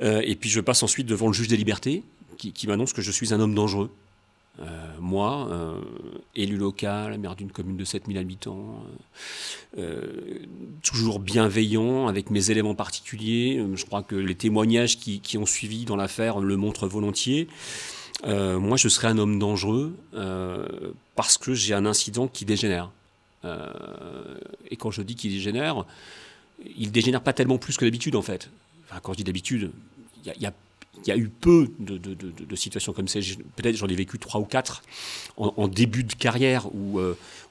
Euh, 0.03 0.21
et 0.27 0.37
puis, 0.37 0.51
je 0.51 0.61
passe 0.61 0.83
ensuite 0.83 1.07
devant 1.07 1.29
le 1.29 1.33
juge 1.33 1.49
des 1.49 1.57
libertés, 1.57 2.03
qui, 2.37 2.67
m'annonce 2.67 2.93
que 2.93 3.01
je 3.01 3.11
suis 3.11 3.33
un 3.33 3.41
homme 3.41 3.55
dangereux. 3.55 3.91
moi, 5.01 5.49
élu 6.35 6.59
local, 6.59 7.17
maire 7.19 7.37
d'une 7.37 7.51
commune 7.51 7.79
de 7.79 7.85
7000 7.85 8.19
habitants, 8.19 8.85
toujours 10.83 11.19
bienveillant 11.19 12.09
avec 12.09 12.29
mes 12.29 12.51
éléments 12.51 12.75
particuliers. 12.75 13.65
Je 13.75 13.85
crois 13.87 14.03
que 14.03 14.17
les 14.17 14.35
témoignages 14.35 14.99
qui 14.99 15.39
ont 15.39 15.47
suivi 15.47 15.87
dans 15.87 15.97
l'affaire 15.97 16.41
le 16.41 16.57
montrent 16.59 16.87
volontiers. 16.87 17.49
Euh, 18.27 18.59
moi, 18.59 18.77
je 18.77 18.89
serais 18.89 19.09
un 19.09 19.19
homme 19.19 19.39
dangereux 19.39 19.95
euh, 20.15 20.67
parce 21.15 21.39
que 21.39 21.55
j'ai 21.55 21.75
un 21.75 21.87
incident 21.87 22.29
qui 22.29 22.45
dégénère. 22.45 22.91
Euh, 23.45 24.39
et 24.71 24.77
quand 24.77 24.91
je 24.91 25.03
dis 25.03 25.15
qu'il 25.15 25.33
dégénère, 25.33 25.85
il 26.77 26.91
dégénère 26.91 27.23
pas 27.23 27.33
tellement 27.33 27.59
plus 27.59 27.77
que 27.77 27.85
d'habitude, 27.85 28.17
en 28.17 28.23
fait. 28.23 28.51
Quand 29.03 29.13
je 29.13 29.19
dis 29.19 29.25
d'habitude, 29.25 29.73
il 30.25 30.33
y, 30.41 31.11
a, 31.11 31.17
eu 31.17 31.29
peu 31.29 31.69
de, 31.81 32.57
situations 32.57 32.93
comme 32.93 33.09
ça. 33.09 33.19
Peut-être 33.57 33.77
j'en 33.77 33.89
ai 33.89 33.95
vécu 33.97 34.19
trois 34.19 34.41
ou 34.41 34.45
quatre 34.45 34.83
en, 35.37 35.67
début 35.67 36.05
de 36.05 36.15
carrière 36.15 36.73
où, 36.73 37.01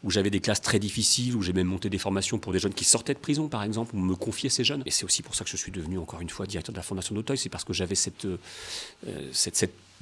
j'avais 0.07 0.29
des 0.29 0.39
classes 0.39 0.61
très 0.61 0.79
difficiles, 0.79 1.35
où 1.35 1.41
j'ai 1.41 1.53
même 1.53 1.67
monté 1.67 1.89
des 1.89 1.97
formations 1.97 2.39
pour 2.39 2.53
des 2.53 2.59
jeunes 2.59 2.73
qui 2.73 2.85
sortaient 2.85 3.13
de 3.13 3.19
prison, 3.19 3.49
par 3.49 3.61
exemple, 3.63 3.93
où 3.95 3.99
me 3.99 4.15
confiait 4.15 4.49
ces 4.49 4.63
jeunes. 4.63 4.83
Et 4.85 4.91
c'est 4.91 5.03
aussi 5.03 5.21
pour 5.21 5.35
ça 5.35 5.43
que 5.43 5.49
je 5.49 5.57
suis 5.57 5.71
devenu, 5.71 5.97
encore 5.97 6.21
une 6.21 6.29
fois, 6.29 6.47
directeur 6.47 6.73
de 6.73 6.79
la 6.79 6.83
Fondation 6.83 7.13
d'Auteuil. 7.13 7.37
C'est 7.37 7.49
parce 7.49 7.65
que 7.65 7.73
j'avais 7.73 7.95
cette 7.95 8.25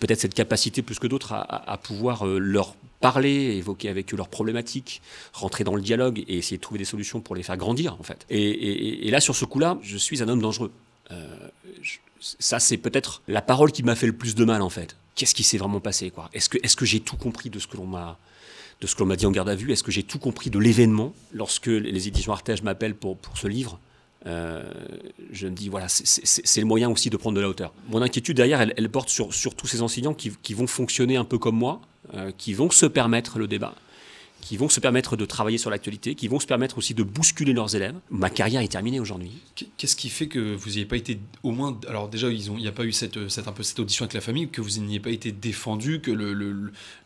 peut-être 0.02 0.20
cette 0.20 0.34
capacité 0.34 0.82
plus 0.82 1.00
que 1.00 1.08
d'autres 1.08 1.32
à, 1.34 1.78
pouvoir 1.78 2.28
euh, 2.28 2.40
leur 2.40 2.76
parler, 3.00 3.56
évoquer 3.56 3.88
avec 3.88 4.14
eux 4.14 4.18
leurs 4.18 4.30
problématiques, 4.30 5.02
rentrer 5.32 5.64
dans 5.64 5.76
le 5.76 5.82
dialogue 5.82 6.24
et 6.28 6.40
essayer 6.40 6.58
de 6.58 6.62
trouver 6.62 6.80
des 6.80 6.86
solutions 6.86 7.22
pour 7.22 7.36
les 7.36 7.44
faire 7.44 7.56
grandir 7.56 7.96
en 8.00 8.04
fait. 8.04 8.26
Et, 8.30 9.10
là 9.12 9.22
sur 9.22 9.36
ce 9.36 9.46
coup-là, 9.46 9.78
je 9.84 9.98
suis 9.98 10.22
un 10.22 10.28
homme 10.28 10.42
dangereux. 10.42 10.72
Euh, 11.12 11.28
ça 12.20 12.60
c'est 12.60 12.78
peut-être 12.78 13.22
la 13.28 13.42
parole 13.42 13.72
qui 13.72 13.84
m'a 13.84 13.96
fait 13.96 14.08
le 14.08 14.14
plus 14.14 14.36
de 14.36 14.44
mal 14.44 14.62
en 14.62 14.70
fait. 14.70 14.98
Qu'est-ce 15.16 15.36
qui 15.36 15.44
s'est 15.44 15.58
vraiment 15.58 15.80
passé 15.80 16.10
quoi? 16.10 16.30
Est-ce 16.34 16.50
que, 16.50 16.58
est-ce 16.64 16.76
que 16.76 16.86
j'ai 16.86 17.00
tout 17.00 17.18
compris 17.18 17.50
de 17.50 17.60
ce 17.60 17.68
que 17.68 17.78
l'on 17.78 17.86
m'a 17.86 18.18
de 18.82 18.88
ce 18.88 19.04
m'a 19.04 19.16
dit 19.16 19.28
en 19.28 19.32
garde 19.32 19.50
à 19.50 19.56
vue? 19.56 19.72
Est-ce 19.72 19.84
que 19.84 19.92
j'ai 19.92 20.02
tout 20.02 20.18
compris 20.18 20.50
de 20.50 20.58
l'événement? 20.58 21.14
Lorsque 21.32 21.68
les 21.68 22.08
éditions 22.08 22.34
Artege 22.34 22.64
m'appellent 22.64 22.96
pour, 22.96 23.18
pour 23.18 23.38
ce 23.38 23.48
livre 23.48 23.80
euh, 24.28 24.62
je 25.32 25.48
me 25.48 25.56
dis, 25.56 25.70
voilà, 25.70 25.88
c'est 25.90 26.60
le 26.60 26.66
moyen 26.66 26.90
aussi 26.90 27.10
de 27.10 27.18
prendre 27.18 27.36
de 27.36 27.42
la 27.42 27.50
hauteur. 27.50 27.74
Mon 27.90 28.02
inquiétude 28.02 28.38
derrière, 28.38 28.62
elle, 28.62 28.90
porte 28.90 29.10
sur, 29.10 29.34
sur, 29.34 29.56
tous 29.56 29.68
ces 29.68 29.82
enseignants 29.82 30.14
qui, 30.14 30.54
vont 30.54 30.68
fonctionner 30.68 31.18
un 31.18 31.26
peu 31.26 31.38
comme 31.38 31.58
moi, 31.58 31.82
euh, 32.14 32.32
qui 32.38 32.54
vont 32.54 32.70
se 32.70 32.86
permettre 32.86 33.40
le 33.40 33.48
débat, 33.48 33.74
qui 34.42 34.58
vont 34.58 34.70
se 34.70 34.80
permettre 34.80 35.18
de 35.18 35.26
travailler 35.26 35.58
sur 35.58 35.70
l'actualité, 35.70 36.14
qui 36.14 36.28
vont 36.28 36.40
se 36.40 36.46
permettre 36.46 36.78
aussi 36.78 36.94
de 36.94 37.04
bousculer 37.04 37.54
leurs 37.54 37.76
élèves. 37.76 37.96
Ma 38.10 38.30
carrière 38.30 38.62
est 38.62 38.68
terminée 38.68 39.00
aujourd'hui. 39.00 39.32
Qu'est-ce 39.78 39.96
qui 39.96 40.10
fait 40.10 40.28
que 40.28 40.56
vous 40.56 40.70
n'ayez 40.70 40.86
pas 40.86 40.98
été 40.98 41.20
au 41.44 41.52
moins 41.52 41.80
alors 41.88 42.10
déjà 42.10 42.30
il 42.30 42.52
n'y 42.54 42.68
a 42.68 42.72
pas 42.72 42.86
eu 42.86 42.92
cette, 42.92 43.30
cette, 43.30 43.48
un 43.48 43.52
peu 43.52 43.64
cette 43.64 43.80
audition 43.80 44.04
avec 44.04 44.14
la 44.14 44.22
famille 44.22 44.50
que 44.50 44.62
vous 44.62 44.80
n'ayez 44.80 45.00
pas 45.00 45.12
été 45.12 45.32
défendu 45.32 46.02
que 46.02 46.12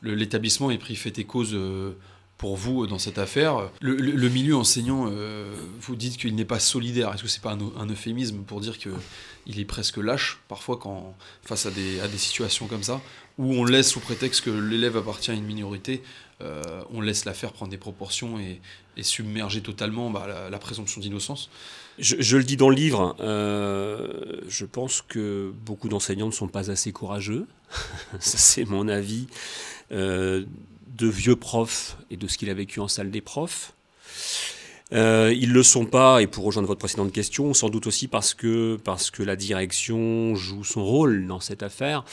l'établissement 0.02 0.70
le, 0.70 0.76
ait 0.76 0.78
pris 0.78 0.96
fait 0.96 1.18
et 1.20 1.26
cause 1.26 1.52
euh, 1.54 1.92
pour 2.38 2.58
vous 2.58 2.86
dans 2.86 3.00
cette 3.00 3.18
affaire. 3.18 3.70
Le, 3.82 4.30
milieu 4.30 4.56
enseignant, 4.56 5.08
euh, 5.10 5.54
vous 5.80 5.96
dites 5.96 6.18
qu'il 6.18 6.36
n'est 6.36 6.46
pas 6.46 6.60
solidaire. 6.60 7.14
Est-ce 7.14 7.24
que 7.24 7.30
c'est 7.30 7.42
pas 7.42 7.54
un, 7.78 7.88
euphémisme 7.88 8.40
pour 8.44 8.60
dire 8.60 8.78
qu'il 8.78 9.60
est 9.60 9.66
presque 9.66 9.98
lâche 9.98 10.40
parfois 10.48 10.78
quand 10.78 11.16
face 11.44 11.66
à 11.66 11.72
des, 11.72 12.00
à 12.02 12.08
des 12.08 12.18
situations 12.18 12.68
comme 12.68 12.84
ça, 12.84 13.02
où 13.38 13.54
on 13.54 13.64
laisse 13.64 13.90
sous 13.90 14.00
prétexte 14.00 14.44
que 14.44 14.50
l'élève 14.50 14.98
appartient 14.98 15.32
à 15.32 15.34
une 15.34 15.46
minorité, 15.46 16.02
euh, 16.42 16.62
on 16.90 17.00
laisse 17.00 17.24
l'affaire 17.24 17.54
prendre 17.54 17.72
des 17.72 17.78
proportions 17.78 18.38
et, 18.40 18.62
submerger 19.02 19.62
totalement 19.62 20.10
bah, 20.10 20.50
la, 20.50 20.58
présomption 20.60 21.02
d'innocence? 21.02 21.50
Je, 22.00 22.38
le 22.38 22.44
dis 22.44 22.58
dans 22.58 22.70
le 22.70 22.76
livre, 22.76 23.16
euh, 23.20 24.42
je 24.48 24.66
pense 24.66 25.02
que 25.02 25.54
beaucoup 25.66 25.88
d'enseignants 25.88 26.28
ne 26.28 26.32
sont 26.32 26.48
pas 26.48 26.70
assez 26.72 26.92
courageux. 26.92 27.48
c'est 28.20 28.66
mon 28.66 28.88
avis 28.88 29.28
de 30.96 31.08
vieux 31.08 31.36
profs 31.36 31.98
et 32.10 32.18
de 32.18 32.28
ce 32.28 32.38
qu'il 32.38 32.50
a 32.50 32.54
vécu 32.54 32.80
en 32.80 32.88
salle 32.88 33.12
des 33.12 33.22
profs. 33.22 33.74
Euh, 34.94 35.34
ils 35.36 35.50
ne 35.50 35.54
le 35.54 35.64
sont 35.64 35.86
pas, 35.86 36.22
et 36.22 36.28
pour 36.28 36.44
rejoindre 36.44 36.68
votre 36.68 36.80
précédente 36.80 37.12
question, 37.12 37.54
sans 37.54 37.70
doute 37.70 37.88
aussi 37.88 38.08
parce 38.08 38.34
que, 38.34 38.78
parce 38.84 39.10
que 39.10 39.24
la 39.24 39.36
direction 39.36 40.36
joue 40.36 40.64
son 40.64 40.86
rôle 40.86 41.26
dans 41.26 41.40
cette 41.40 41.64
affaire. 41.64 42.06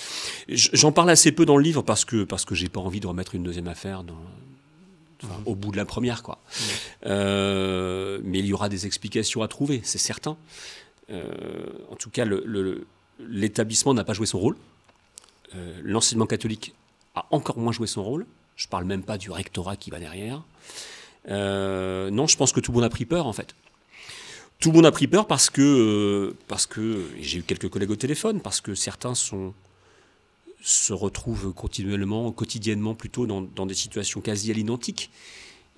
J'en 0.49 0.91
parle 0.91 1.11
assez 1.11 1.33
peu 1.33 1.45
dans 1.45 1.59
le 1.59 1.63
livre 1.63 1.83
parce 1.83 2.05
que, 2.05 2.25
parce 2.25 2.45
que 2.45 2.55
j'ai 2.55 2.69
pas 2.69 2.81
envie 2.81 3.01
de 3.01 3.07
remettre 3.07 3.35
une 3.35 3.43
deuxième 3.43 3.69
affaire 3.69 4.05
dans, 4.05 4.17
au 5.45 5.55
bout 5.55 5.71
de 5.71 5.77
la 5.77 5.85
première. 5.85 6.23
Quoi. 6.23 6.39
Euh, 7.05 8.21
mais 8.25 8.39
il 8.39 8.47
y 8.47 8.55
aura 8.55 8.71
des 8.71 8.87
explications 8.87 9.43
à 9.43 9.49
trouver, 9.49 9.83
c'est 9.85 9.99
certain. 9.99 10.39
Euh, 11.11 11.25
en 11.91 11.97
tout 11.97 12.09
cas, 12.11 12.25
l'établissement 13.21 13.93
n'a 13.93 14.05
pas 14.05 14.15
joué 14.15 14.27
son 14.27 14.39
rôle. 14.39 14.57
L'enseignement 15.83 16.25
catholique 16.25 16.75
a 17.15 17.27
encore 17.31 17.59
moins 17.59 17.73
joué 17.73 17.87
son 17.87 18.03
rôle. 18.03 18.25
Je 18.57 18.69
parle 18.69 18.85
même 18.85 19.03
pas 19.03 19.19
du 19.19 19.31
rectorat 19.31 19.77
qui 19.77 19.91
va 19.91 19.99
derrière. 19.99 20.43
Euh, 21.29 22.11
non, 22.11 22.27
je 22.27 22.37
pense 22.37 22.53
que 22.53 22.61
tout 22.61 22.73
le 22.73 22.77
monde 22.77 22.85
a 22.85 22.91
pris 22.91 23.05
peur 23.05 23.27
en 23.27 23.33
fait. 23.33 23.55
Tout 24.59 24.71
le 24.71 24.77
monde 24.77 24.87
a 24.87 24.93
pris 24.93 25.09
peur 25.09 25.27
parce 25.27 25.51
que, 25.51 25.61
euh, 25.61 26.37
parce 26.49 26.67
que 26.67 27.07
j'ai 27.21 27.39
eu 27.39 27.43
quelques 27.43 27.69
collègues 27.69 27.91
au 27.91 27.97
téléphone, 27.97 28.41
parce 28.41 28.61
que 28.61 28.75
certains 28.75 29.15
se 29.15 30.93
retrouvent 30.93 31.53
continuellement, 31.53 32.31
quotidiennement 32.31 32.95
plutôt 32.95 33.27
dans, 33.27 33.43
dans 33.43 33.67
des 33.67 33.75
situations 33.75 34.21
quasi 34.21 34.51
à 34.53 34.55
l'identique 34.55 35.11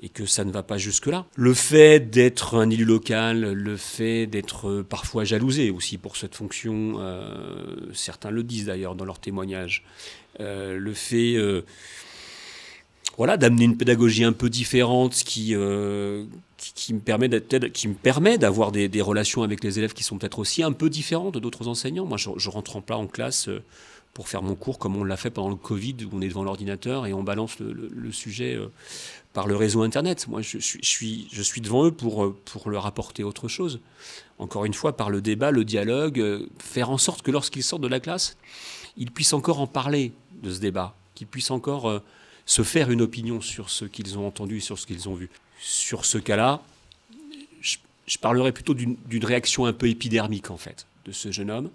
et 0.03 0.09
que 0.11 0.27
ça 0.27 0.45
ne 0.45 0.51
va 0.51 0.63
pas 0.63 0.77
jusque-là. 0.77 1.25
Le 1.37 1.55
fait 1.55 2.11
d'être 2.11 2.59
un 2.59 2.69
élu 2.69 2.85
local, 2.85 3.53
le 3.53 3.77
fait 3.79 4.27
d'être 4.27 4.83
parfois 4.83 5.25
jalousé 5.25 5.71
aussi 5.71 5.97
pour 5.97 6.17
cette 6.17 6.35
fonction, 6.35 6.97
euh, 6.99 7.77
certains 7.95 8.31
le 8.31 8.43
disent 8.43 8.67
d'ailleurs 8.67 8.97
dans 8.97 9.05
leurs 9.07 9.21
témoignages, 9.21 9.85
le 10.41 10.93
fait 10.93 11.37
voilà, 13.17 13.37
d'amener 13.37 13.65
une 13.65 13.77
pédagogie 13.77 14.25
un 14.25 14.33
peu 14.33 14.51
différente 14.51 15.15
qui, 15.15 15.55
euh, 15.55 16.25
qui, 16.57 16.95
me 16.95 17.01
permet 17.01 17.29
qui 17.73 17.89
me 17.89 17.95
permet 17.95 18.39
d'avoir 18.39 18.73
des, 18.73 19.03
relations 19.03 19.43
avec 19.43 19.63
les 19.63 19.79
élèves 19.79 19.93
qui 19.93 20.03
sont 20.03 20.19
peut-être 20.19 20.39
aussi 20.39 20.63
un 20.63 20.73
peu 20.73 20.91
différentes 20.91 21.39
d'autres 21.39 21.69
enseignants. 21.69 22.07
Moi, 22.07 22.19
je, 22.19 22.31
je 22.37 22.51
rentre 22.51 22.77
en 22.77 22.83
en 22.95 23.07
classe 23.07 23.49
euh, 23.49 23.63
pour 24.15 24.29
faire 24.29 24.43
mon 24.43 24.55
cours 24.55 24.79
comme 24.79 24.97
on 24.97 25.05
l'a 25.05 25.17
fait 25.17 25.31
pendant 25.31 25.49
le 25.49 25.57
Covid, 25.57 25.97
où 26.05 26.17
on 26.17 26.21
est 26.21 26.29
devant 26.29 26.45
l'ordinateur 26.45 27.07
et 27.07 27.13
on 27.13 27.23
balance 27.23 27.59
le, 27.59 28.13
sujet 28.13 28.55
euh, 28.55 28.69
par 29.33 29.47
le 29.47 29.57
réseau 29.57 29.83
Internet. 29.83 30.29
Moi, 30.29 30.41
je, 30.43 30.59
suis, 30.59 31.29
je 31.33 31.43
suis 31.43 31.61
devant 31.61 31.87
eux 31.87 31.91
pour, 31.91 32.35
pour 32.45 32.71
leur 32.71 32.87
apporter 32.87 33.25
autre 33.25 33.49
chose. 33.49 33.81
Encore 34.39 34.65
une 34.65 34.75
fois, 34.75 34.97
par 34.97 35.11
le 35.11 35.21
débat, 35.21 35.51
le 35.51 35.65
dialogue, 35.65 36.47
faire 36.59 36.91
en 36.91 36.99
sorte 36.99 37.23
que 37.23 37.33
lorsqu'ils 37.33 37.65
sortent 37.65 37.83
de 37.83 37.89
la 37.89 38.01
classe, 38.01 38.37
ils 38.97 39.11
puissent 39.11 39.33
encore 39.33 39.61
en 39.61 39.67
parler 39.67 40.13
de 40.43 40.53
ce 40.53 40.61
débat, 40.61 40.95
qu'ils 41.17 41.27
puissent 41.27 41.51
encore 41.51 42.01
se 42.47 42.63
faire 42.63 42.91
une 42.91 43.01
opinion 43.01 43.41
sur 43.41 43.71
ce 43.71 43.85
qu'ils 43.85 44.19
ont 44.19 44.27
entendu, 44.27 44.61
sur 44.61 44.79
ce 44.79 44.87
qu'ils 44.87 45.09
ont 45.09 45.15
vu. 45.15 45.31
Sur 45.61 46.05
ce 46.05 46.19
cas-là, 46.19 46.63
je, 47.61 48.19
parlerai 48.19 48.53
plutôt 48.53 48.75
d'une 48.75 49.25
réaction 49.25 49.65
un 49.67 49.73
peu 49.73 49.89
épidermique, 49.89 50.51
en 50.51 50.59
fait, 50.59 50.87
de 51.07 51.13
ce 51.13 51.31
jeune 51.31 51.51
homme. 51.51 51.71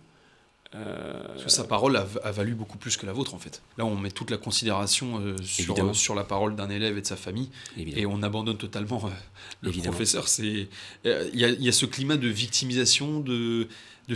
Euh, 0.76 1.24
Parce 1.30 1.46
que 1.46 1.50
sa 1.50 1.64
parole 1.64 1.98
a, 1.98 2.32
valu 2.32 2.54
beaucoup 2.54 2.78
plus 2.78 2.96
que 2.96 3.08
la 3.08 3.14
vôtre, 3.14 3.34
en 3.34 3.40
fait. 3.40 3.64
Là, 3.78 3.86
on 3.86 3.96
met 3.96 4.12
toute 4.12 4.30
la 4.30 4.38
considération 4.38 5.20
euh, 5.20 5.36
sur, 5.42 5.96
sur, 5.96 6.14
la 6.14 6.24
parole 6.24 6.56
d'un 6.56 6.70
élève 6.70 6.96
et 6.96 7.02
de 7.02 7.08
sa 7.08 7.16
famille, 7.16 7.50
et 7.76 8.06
on 8.06 8.22
abandonne 8.22 8.58
totalement 8.58 9.02
euh, 9.06 9.10
le 9.62 9.72
professeur. 9.72 10.28
Il 10.38 10.68
y, 11.04 11.40
y, 11.40 11.70
a 11.70 11.72
ce 11.72 11.88
climat 11.88 12.18
de 12.18 12.28
victimisation, 12.28 13.20
de, 13.20 13.68
de, 14.08 14.16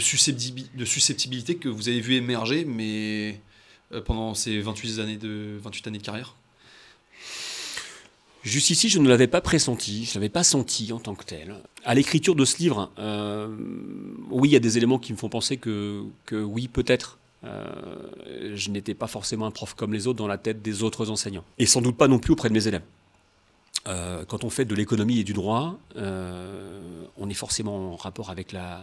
de 0.75 0.85
susceptibilité 0.85 1.55
que 1.55 1.69
vous 1.69 1.89
avez 1.89 2.01
vu 2.01 2.13
émerger, 2.13 2.65
mais 2.65 3.41
pendant 4.05 4.35
ces 4.35 4.59
28 4.59 4.99
années 4.99 5.17
de, 5.17 5.57
28 5.59 5.87
années 5.87 5.97
de 5.97 6.03
carrière 6.03 6.35
Jusqu'ici, 8.43 8.89
je 8.89 8.99
ne 8.99 9.07
l'avais 9.07 9.27
pas 9.27 9.39
pressenti, 9.39 10.03
je 10.03 10.11
ne 10.11 10.15
l'avais 10.15 10.29
pas 10.29 10.43
senti 10.43 10.91
en 10.91 10.99
tant 10.99 11.15
que 11.15 11.23
tel. 11.23 11.55
À 11.85 11.95
l'écriture 11.95 12.35
de 12.35 12.43
ce 12.43 12.57
livre, 12.57 12.91
euh, 12.99 13.47
oui, 14.29 14.49
il 14.49 14.51
y 14.51 14.55
a 14.57 14.59
des 14.59 14.77
éléments 14.77 14.99
qui 14.99 15.13
me 15.13 15.17
font 15.17 15.29
penser 15.29 15.55
que, 15.55 16.03
que 16.25 16.35
oui, 16.35 16.67
peut-être, 16.67 17.19
euh, 17.45 17.63
je 18.53 18.69
n'étais 18.69 18.95
pas 18.95 19.07
forcément 19.07 19.45
un 19.45 19.51
prof 19.51 19.73
comme 19.75 19.93
les 19.93 20.07
autres 20.07 20.17
dans 20.17 20.27
la 20.27 20.37
tête 20.37 20.61
des 20.61 20.83
autres 20.83 21.09
enseignants. 21.09 21.45
Et 21.57 21.65
sans 21.65 21.81
doute 21.81 21.95
pas 21.95 22.09
non 22.09 22.19
plus 22.19 22.33
auprès 22.33 22.49
de 22.49 22.53
mes 22.53 22.67
élèves. 22.67 22.83
Euh, 23.87 24.25
quand 24.25 24.43
on 24.43 24.49
fait 24.49 24.65
de 24.65 24.75
l'économie 24.75 25.19
et 25.19 25.23
du 25.23 25.33
droit, 25.33 25.77
on 25.95 27.29
est 27.29 27.33
forcément 27.33 27.93
en 27.93 27.95
rapport 27.95 28.29
avec 28.29 28.51
la, 28.51 28.81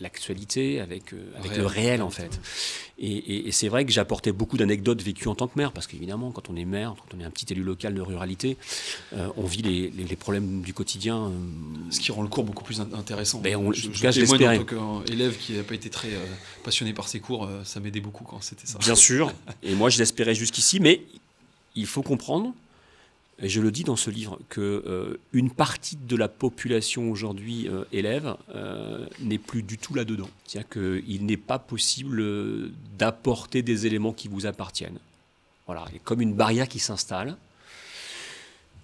l'actualité, 0.00 0.80
avec, 0.80 1.14
euh, 1.14 1.30
avec 1.36 1.56
le 1.56 1.64
réel 1.64 2.02
en 2.02 2.10
fait. 2.10 2.40
Et, 2.98 3.50
c'est 3.52 3.68
vrai 3.68 3.84
que 3.84 3.92
j'apportais 3.92 4.32
beaucoup 4.32 4.56
d'anecdotes 4.56 5.02
vécues 5.02 5.28
en 5.28 5.34
tant 5.34 5.48
que 5.48 5.58
maire, 5.58 5.72
parce 5.72 5.86
qu'évidemment, 5.86 6.30
quand 6.30 6.48
on 6.50 6.56
est 6.56 6.64
maire, 6.64 6.94
quand 6.96 7.16
on 7.16 7.20
est 7.20 7.24
un 7.24 7.30
petit 7.30 7.50
élu 7.52 7.62
local 7.62 7.94
de 7.94 8.00
ruralité, 8.00 8.56
euh, 9.14 9.28
on 9.36 9.44
vit 9.44 9.62
les, 9.62 9.90
les, 9.90 10.16
problèmes 10.16 10.62
du 10.62 10.72
quotidien. 10.72 11.26
Euh, 11.26 11.30
Ce 11.90 12.00
qui 12.00 12.12
rend 12.12 12.22
le 12.22 12.28
cours 12.28 12.44
beaucoup 12.44 12.64
plus 12.64 12.80
intéressant. 12.80 13.40
Ben 13.40 13.56
on, 13.56 13.72
je, 13.72 13.92
je, 13.92 14.10
je 14.10 14.32
en 14.32 14.64
tant 14.64 15.04
qu'élève 15.04 15.36
qui 15.36 15.52
n'a 15.52 15.62
pas 15.62 15.74
été 15.74 15.90
très 15.90 16.10
passionné 16.64 16.92
par 16.92 17.08
ses 17.08 17.20
cours, 17.20 17.48
ça 17.64 17.80
m'aidait 17.80 18.00
beaucoup 18.00 18.24
quand 18.24 18.42
c'était 18.42 18.66
ça. 18.66 18.78
Bien 18.78 18.94
sûr, 18.94 19.32
et 19.62 19.74
moi 19.74 19.90
je 19.90 19.98
l'espérais 19.98 20.34
jusqu'ici, 20.34 20.80
mais 20.80 21.02
il 21.74 21.86
faut 21.86 22.02
comprendre 22.02 22.54
et 23.38 23.48
je 23.50 23.60
le 23.60 23.70
dis 23.70 23.84
dans 23.84 23.96
ce 23.96 24.08
livre, 24.08 24.38
que 24.48 24.82
euh, 24.86 25.18
une 25.32 25.50
partie 25.50 25.96
de 25.96 26.16
la 26.16 26.28
population 26.28 27.10
aujourd'hui 27.10 27.68
euh, 27.68 27.84
élève 27.92 28.34
euh, 28.54 29.06
n'est 29.20 29.38
plus 29.38 29.62
du 29.62 29.76
tout 29.76 29.94
là-dedans. 29.94 30.28
C'est-à-dire 30.44 30.70
qu'il 30.70 31.26
n'est 31.26 31.36
pas 31.36 31.58
possible 31.58 32.72
d'apporter 32.98 33.62
des 33.62 33.86
éléments 33.86 34.14
qui 34.14 34.28
vous 34.28 34.46
appartiennent. 34.46 34.98
Voilà, 35.66 35.84
il 35.88 35.94
y 35.94 35.96
a 35.96 36.00
comme 36.02 36.22
une 36.22 36.34
barrière 36.34 36.68
qui 36.68 36.78
s'installe 36.78 37.36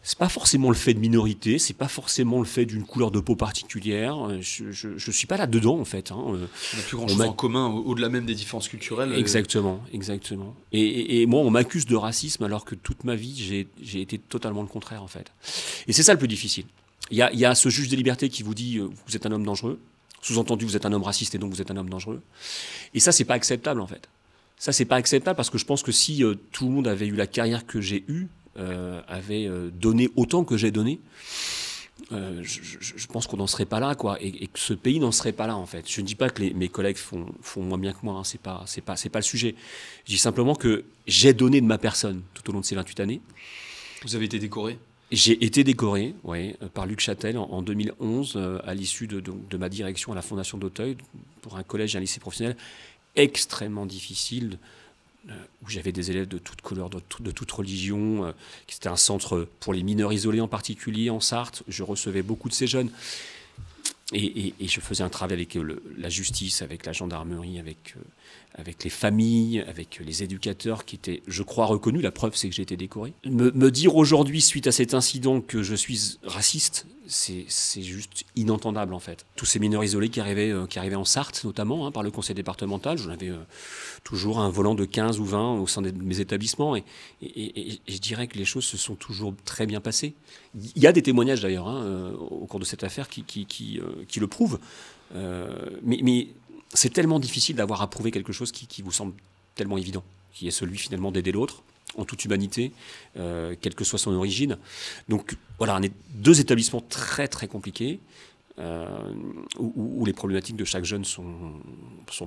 c'est 0.04 0.18
pas 0.18 0.28
forcément 0.28 0.68
le 0.68 0.74
fait 0.74 0.94
de 0.94 0.98
minorité, 0.98 1.58
c'est 1.58 1.76
pas 1.76 1.86
forcément 1.86 2.40
le 2.40 2.44
fait 2.44 2.66
d'une 2.66 2.82
couleur 2.82 3.12
de 3.12 3.20
peau 3.20 3.36
particulière. 3.36 4.16
Je, 4.40 4.70
je, 4.72 5.10
suis 5.10 5.28
pas 5.28 5.36
là 5.36 5.46
dedans 5.46 5.78
en 5.78 5.84
fait. 5.84 6.10
Hein. 6.10 6.16
On 6.18 6.32
n'a 6.36 6.48
plus 6.88 6.96
grand 6.96 7.06
chose 7.06 7.20
en 7.20 7.32
commun 7.32 7.68
au-delà 7.68 8.08
même 8.08 8.26
des 8.26 8.34
différences 8.34 8.68
culturelles. 8.68 9.12
Exactement, 9.14 9.80
exactement. 9.92 10.56
Et, 10.72 11.24
moi, 11.26 11.40
on 11.40 11.50
m'accuse 11.50 11.86
de 11.86 11.94
racisme 11.94 12.42
alors 12.42 12.64
que 12.64 12.74
toute 12.74 13.04
ma 13.04 13.14
vie, 13.14 13.68
j'ai 13.80 14.00
été 14.00 14.18
totalement 14.18 14.62
le 14.62 14.68
contraire 14.68 15.04
en 15.04 15.08
fait. 15.08 15.32
Et 15.86 15.92
c'est 15.92 16.02
ça 16.02 16.12
le 16.12 16.18
plus 16.18 16.28
difficile. 16.28 16.64
Il 17.10 17.16
y 17.16 17.22
a, 17.22 17.32
y 17.32 17.44
a, 17.44 17.54
ce 17.54 17.68
juge 17.68 17.88
des 17.88 17.96
libertés 17.96 18.28
qui 18.28 18.42
vous 18.42 18.54
dit 18.54 18.78
euh, 18.78 18.88
vous 19.06 19.16
êtes 19.16 19.26
un 19.26 19.32
homme 19.32 19.44
dangereux. 19.44 19.78
Sous-entendu, 20.22 20.64
vous 20.64 20.76
êtes 20.76 20.86
un 20.86 20.92
homme 20.92 21.02
raciste 21.02 21.34
et 21.34 21.38
donc 21.38 21.52
vous 21.52 21.60
êtes 21.60 21.70
un 21.70 21.76
homme 21.76 21.90
dangereux. 21.90 22.22
Et 22.94 23.00
ça, 23.00 23.12
c'est 23.12 23.24
pas 23.24 23.34
acceptable 23.34 23.80
en 23.80 23.86
fait. 23.86 24.08
Ça, 24.56 24.72
c'est 24.72 24.84
pas 24.84 24.96
acceptable 24.96 25.36
parce 25.36 25.50
que 25.50 25.58
je 25.58 25.64
pense 25.64 25.82
que 25.82 25.92
si 25.92 26.24
euh, 26.24 26.34
tout 26.52 26.66
le 26.66 26.72
monde 26.72 26.88
avait 26.88 27.06
eu 27.06 27.14
la 27.14 27.26
carrière 27.26 27.66
que 27.66 27.80
j'ai 27.80 28.04
eue, 28.08 28.22
euh, 28.24 28.41
avait 28.56 29.46
euh, 29.46 29.70
donné 29.70 30.10
autant 30.16 30.44
que 30.44 30.56
j'ai 30.56 30.70
donné, 30.70 31.00
euh, 32.10 32.42
je, 32.42 33.06
pense 33.06 33.26
qu'on 33.26 33.36
n'en 33.36 33.46
serait 33.46 33.66
pas 33.66 33.80
là, 33.80 33.94
quoi, 33.94 34.18
et, 34.20 34.46
que 34.48 34.58
ce 34.58 34.74
pays 34.74 34.98
n'en 34.98 35.12
serait 35.12 35.32
pas 35.32 35.46
là, 35.46 35.56
en 35.56 35.66
fait. 35.66 35.90
Je 35.90 36.00
ne 36.00 36.06
dis 36.06 36.14
pas 36.14 36.30
que 36.30 36.42
mes 36.42 36.68
collègues 36.68 36.96
font, 36.96 37.26
font 37.40 37.62
moins 37.62 37.78
bien 37.78 37.92
que 37.92 37.98
moi, 38.02 38.14
hein, 38.14 38.24
c'est 38.24 38.40
pas, 38.40 38.64
c'est 38.66 38.80
pas, 38.80 38.96
c'est 38.96 39.08
pas 39.08 39.20
le 39.20 39.24
sujet. 39.24 39.54
Je 40.04 40.12
dis 40.12 40.18
simplement 40.18 40.54
que 40.54 40.84
j'ai 41.06 41.32
donné 41.32 41.60
de 41.60 41.66
ma 41.66 41.78
personne 41.78 42.22
tout 42.34 42.48
au 42.50 42.52
long 42.52 42.60
de 42.60 42.64
ces 42.64 42.74
28 42.74 43.00
années. 43.00 43.20
Vous 44.02 44.16
avez 44.16 44.24
été 44.24 44.38
décoré? 44.38 44.78
J'ai 45.10 45.44
été 45.44 45.62
décoré, 45.62 46.14
oui, 46.24 46.54
par 46.72 46.86
Luc 46.86 47.00
Châtel 47.00 47.36
en, 47.36 47.60
2011, 47.60 48.60
à 48.64 48.74
l'issue 48.74 49.06
de, 49.06 49.20
de, 49.20 49.56
ma 49.58 49.68
direction 49.68 50.12
à 50.12 50.14
la 50.14 50.22
Fondation 50.22 50.56
d'Auteuil, 50.56 50.96
pour 51.42 51.56
un 51.58 51.62
collège 51.62 51.94
et 51.94 51.98
un 51.98 52.00
lycée 52.00 52.18
professionnel 52.18 52.56
extrêmement 53.14 53.86
difficile 53.86 54.52
euh, 54.52 54.56
où 55.28 55.68
j'avais 55.68 55.92
des 55.92 56.10
élèves 56.10 56.28
de 56.28 56.38
toutes 56.38 56.62
couleurs, 56.62 56.90
de, 56.90 57.00
de 57.20 57.30
toute 57.30 57.50
religion, 57.50 58.26
euh, 58.26 58.32
qui 58.66 58.74
c'était 58.74 58.88
un 58.88 58.96
centre 58.96 59.48
pour 59.60 59.72
les 59.72 59.82
mineurs 59.82 60.12
isolés 60.12 60.40
en 60.40 60.48
particulier 60.48 61.10
en 61.10 61.20
Sarthe. 61.20 61.62
Je 61.68 61.82
recevais 61.82 62.22
beaucoup 62.22 62.48
de 62.48 62.54
ces 62.54 62.66
jeunes. 62.66 62.90
Et, 64.12 64.54
je 64.60 64.80
faisais 64.80 65.02
un 65.02 65.08
travail 65.08 65.34
avec 65.34 65.58
la 65.96 66.08
justice, 66.08 66.62
avec 66.62 66.86
la 66.86 66.92
gendarmerie, 66.92 67.58
avec 67.58 67.96
avec 68.54 68.84
les 68.84 68.90
familles, 68.90 69.64
avec 69.66 70.00
les 70.04 70.22
éducateurs 70.22 70.84
qui 70.84 70.96
étaient, 70.96 71.22
je 71.26 71.42
crois, 71.42 71.66
reconnus. 71.66 72.02
La 72.02 72.10
preuve, 72.10 72.36
c'est 72.36 72.48
que 72.48 72.54
j'ai 72.54 72.62
été 72.62 72.76
décoré. 72.76 73.14
Me, 73.24 73.70
dire 73.70 73.96
aujourd'hui, 73.96 74.42
suite 74.42 74.66
à 74.66 74.72
cet 74.72 74.94
incident, 74.94 75.40
que 75.40 75.62
je 75.62 75.74
suis 75.74 76.18
raciste, 76.22 76.86
c'est 77.06 77.82
juste 77.82 78.24
inentendable 78.36 78.94
en 78.94 78.98
fait. 78.98 79.26
Tous 79.36 79.46
ces 79.46 79.58
mineurs 79.58 79.84
isolés 79.84 80.08
qui 80.08 80.20
arrivaient, 80.20 80.50
euh, 80.50 80.66
qui 80.66 80.78
arrivaient 80.78 80.96
en 80.96 81.04
Sarthe, 81.04 81.44
notamment, 81.44 81.86
hein, 81.86 81.90
par 81.90 82.02
le 82.02 82.10
conseil 82.10 82.34
départemental, 82.34 82.96
j'en 82.96 83.10
avais 83.10 83.30
euh, 83.30 83.38
toujours 84.04 84.38
un 84.38 84.48
volant 84.48 84.74
de 84.74 84.84
15 84.84 85.18
ou 85.18 85.24
20 85.24 85.58
au 85.58 85.66
sein 85.66 85.82
de 85.82 85.90
mes 85.90 86.20
établissements, 86.20 86.76
et, 86.76 86.84
je 87.22 87.98
dirais 87.98 88.28
que 88.28 88.38
les 88.38 88.44
choses 88.44 88.64
se 88.64 88.76
sont 88.76 88.94
toujours 88.94 89.34
très 89.44 89.66
bien 89.66 89.80
passées. 89.80 90.14
Il 90.54 90.82
y 90.82 90.86
a 90.86 90.92
des 90.92 91.02
témoignages 91.02 91.40
d'ailleurs 91.40 91.68
hein, 91.68 91.82
euh, 91.82 92.12
au 92.14 92.46
cours 92.46 92.60
de 92.60 92.64
cette 92.64 92.84
affaire 92.84 93.08
qui, 93.08 93.24
qui 93.24 93.80
le 94.20 94.26
prouvent. 94.26 94.58
mais, 95.14 96.00
mais 96.02 96.28
c'est 96.74 96.92
tellement 96.92 97.18
difficile 97.18 97.56
d'avoir 97.56 97.82
approuvé 97.82 98.10
quelque 98.10 98.32
chose 98.32 98.52
qui, 98.52 98.82
vous 98.82 98.92
semble 98.92 99.14
tellement 99.54 99.78
évident, 99.78 100.02
qui 100.32 100.48
est 100.48 100.52
celui 100.52 100.78
finalement 100.78 101.12
d'aider 101.12 101.32
l'autre 101.32 101.62
en 101.98 102.04
toute 102.06 102.24
humanité, 102.24 102.72
euh, 103.18 103.54
quelle 103.60 103.74
que 103.74 103.84
soit 103.84 103.98
son 103.98 104.12
origine. 104.12 104.56
Donc 105.08 105.36
voilà, 105.58 105.76
on 105.76 105.82
est 105.82 105.92
deux 106.14 106.40
établissements 106.40 106.80
très 106.80 107.28
très 107.28 107.48
compliqués. 107.48 108.00
Euh, 108.58 108.86
où, 109.58 110.04
les 110.04 110.12
problématiques 110.12 110.56
de 110.56 110.64
chaque 110.66 110.84
jeune 110.84 111.06
sont, 111.06 111.24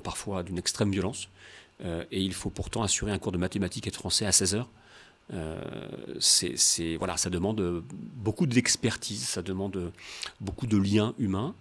parfois 0.03 0.41
d'une 0.41 0.57
extrême 0.57 0.91
violence. 0.91 1.29
Euh, 1.83 2.03
et 2.11 2.19
il 2.19 2.33
faut 2.33 2.49
pourtant 2.49 2.81
assurer 2.81 3.11
un 3.11 3.19
cours 3.19 3.31
de 3.31 3.37
mathématiques 3.37 3.85
et 3.85 3.91
de 3.91 3.95
français 3.95 4.25
à 4.25 4.31
16 4.31 4.55
heures. 4.55 4.69
C'est, 6.19 6.95
voilà, 6.97 7.17
ça 7.17 7.29
demande 7.29 7.83
beaucoup 8.15 8.45
d'expertise, 8.45 9.27
ça 9.27 9.41
demande 9.41 9.91
beaucoup 10.39 10.67
de 10.67 10.77
liens 10.77 11.13
humains. 11.19 11.55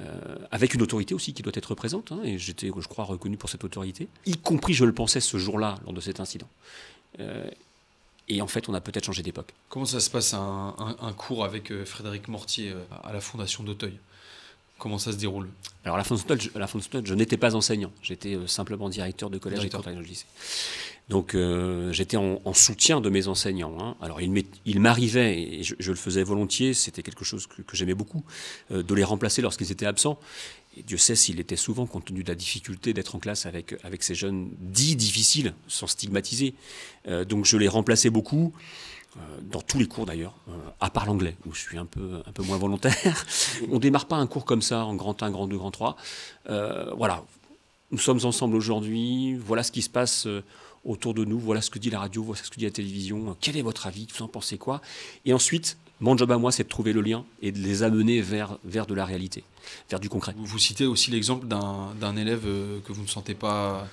Euh, 0.00 0.36
avec 0.50 0.74
une 0.74 0.82
autorité 0.82 1.14
aussi 1.14 1.32
qui 1.34 1.42
doit 1.42 1.52
être 1.54 1.74
présente, 1.76 2.10
hein, 2.10 2.20
et 2.24 2.36
j'étais, 2.36 2.66
je 2.76 2.88
crois, 2.88 3.04
reconnu 3.04 3.36
pour 3.36 3.48
cette 3.48 3.62
autorité, 3.62 4.08
y 4.26 4.36
compris, 4.36 4.74
je 4.74 4.84
le 4.84 4.92
pensais, 4.92 5.20
ce 5.20 5.36
jour-là, 5.36 5.78
lors 5.84 5.92
de 5.92 6.00
cet 6.00 6.18
incident. 6.18 6.48
Euh, 7.20 7.48
et 8.28 8.42
en 8.42 8.48
fait, 8.48 8.68
on 8.68 8.74
a 8.74 8.80
peut-être 8.80 9.04
changé 9.04 9.22
d'époque. 9.22 9.54
Comment 9.68 9.84
ça 9.84 10.00
se 10.00 10.10
passe 10.10 10.34
un, 10.34 11.14
cours 11.16 11.44
avec 11.44 11.70
euh, 11.70 11.84
Frédéric 11.84 12.26
Mortier 12.26 12.74
à 13.04 13.12
la 13.12 13.20
Fondation 13.20 13.62
d'Auteuil? 13.62 13.96
Comment 14.78 14.98
ça 14.98 15.12
se 15.12 15.16
déroule? 15.16 15.48
Alors, 15.84 15.96
à 15.96 15.98
la 15.98 16.04
Fondation 16.04 16.26
d'Auteuil, 16.28 17.02
je 17.04 17.14
n'étais 17.14 17.36
pas 17.36 17.54
enseignant, 17.54 17.92
j'étais 18.02 18.38
simplement 18.46 18.88
directeur 18.88 19.30
de 19.30 19.38
collège 19.38 19.60
directeur. 19.60 19.92
et 19.92 19.94
de 19.94 20.00
lycée. 20.00 20.26
Donc 21.08 21.34
euh, 21.34 21.92
j'étais 21.92 22.16
en, 22.16 22.54
soutien 22.54 23.00
de 23.00 23.10
mes 23.10 23.28
enseignants. 23.28 23.76
Hein. 23.78 23.94
Alors 24.00 24.20
il 24.22 24.80
m'arrivait, 24.80 25.38
et 25.38 25.62
je, 25.62 25.90
le 25.90 25.96
faisais 25.96 26.22
volontiers, 26.22 26.72
c'était 26.72 27.02
quelque 27.02 27.24
chose 27.24 27.46
que, 27.46 27.76
j'aimais 27.76 27.94
beaucoup, 27.94 28.24
euh, 28.70 28.82
de 28.82 28.94
les 28.94 29.04
remplacer 29.04 29.42
lorsqu'ils 29.42 29.70
étaient 29.70 29.86
absents. 29.86 30.18
Et 30.76 30.82
Dieu 30.82 30.96
sait 30.96 31.14
s'il 31.14 31.40
était 31.40 31.56
souvent, 31.56 31.86
compte 31.86 32.06
tenu 32.06 32.22
de 32.22 32.28
la 32.28 32.34
difficulté 32.34 32.94
d'être 32.94 33.14
en 33.14 33.18
classe 33.18 33.44
avec, 33.46 33.76
avec 33.84 34.02
ces 34.02 34.14
jeunes 34.14 34.48
dits 34.58 34.96
difficiles, 34.96 35.52
sans 35.68 35.86
stigmatiser. 35.86 36.54
Euh, 37.06 37.24
donc 37.24 37.44
je 37.44 37.58
les 37.58 37.68
remplaçais 37.68 38.10
beaucoup. 38.10 38.52
Dans 39.42 39.60
tous 39.60 39.78
les 39.78 39.86
cours 39.86 40.06
d'ailleurs, 40.06 40.34
à 40.80 40.90
part 40.90 41.06
l'anglais, 41.06 41.36
où 41.46 41.54
je 41.54 41.60
suis 41.60 41.78
un 41.78 41.86
peu, 41.86 42.22
un 42.26 42.32
peu 42.32 42.42
moins 42.42 42.56
volontaire. 42.56 43.26
On 43.70 43.78
démarre 43.78 44.06
pas 44.06 44.16
un 44.16 44.26
cours 44.26 44.44
comme 44.44 44.62
ça 44.62 44.84
en 44.84 44.94
grand 44.94 45.22
1, 45.22 45.30
grand 45.30 45.46
2, 45.46 45.56
grand 45.56 45.70
3. 45.70 45.96
voilà, 46.96 47.24
nous 47.90 47.98
sommes 47.98 48.20
ensemble 48.24 48.56
aujourd'hui, 48.56 49.36
voilà 49.36 49.62
ce 49.62 49.72
qui 49.72 49.82
se 49.82 49.90
passe 49.90 50.26
autour 50.84 51.14
de 51.14 51.24
nous, 51.24 51.38
voilà 51.38 51.60
ce 51.60 51.70
que 51.70 51.78
dit 51.78 51.90
la 51.90 52.00
radio, 52.00 52.22
voilà 52.22 52.42
ce 52.42 52.50
que 52.50 52.56
dit 52.56 52.64
la 52.64 52.70
télévision, 52.70 53.36
quel 53.40 53.56
est 53.56 53.62
votre 53.62 53.86
avis, 53.86 54.06
vous 54.14 54.24
en 54.24 54.28
pensez 54.28 54.58
quoi? 54.58 54.80
Et 55.24 55.32
ensuite, 55.32 55.76
mon 56.00 56.16
job 56.16 56.30
à 56.32 56.38
moi, 56.38 56.52
c'est 56.52 56.64
de 56.64 56.68
trouver 56.68 56.92
le 56.92 57.00
lien 57.00 57.24
et 57.40 57.52
de 57.52 57.58
les 57.58 57.82
amener 57.82 58.20
vers, 58.20 58.58
vers 58.64 58.86
de 58.86 58.94
la 58.94 59.04
réalité, 59.04 59.44
vers 59.88 60.00
du 60.00 60.08
concret. 60.08 60.34
Vous 60.36 60.58
citez 60.58 60.86
aussi 60.86 61.10
l'exemple 61.10 61.46
d'un 61.46 62.16
élève 62.16 62.42
euh, 62.46 62.80
que 62.80 62.92
vous 62.92 63.02
ne 63.02 63.08
sentez 63.08 63.34
pas 63.34 63.86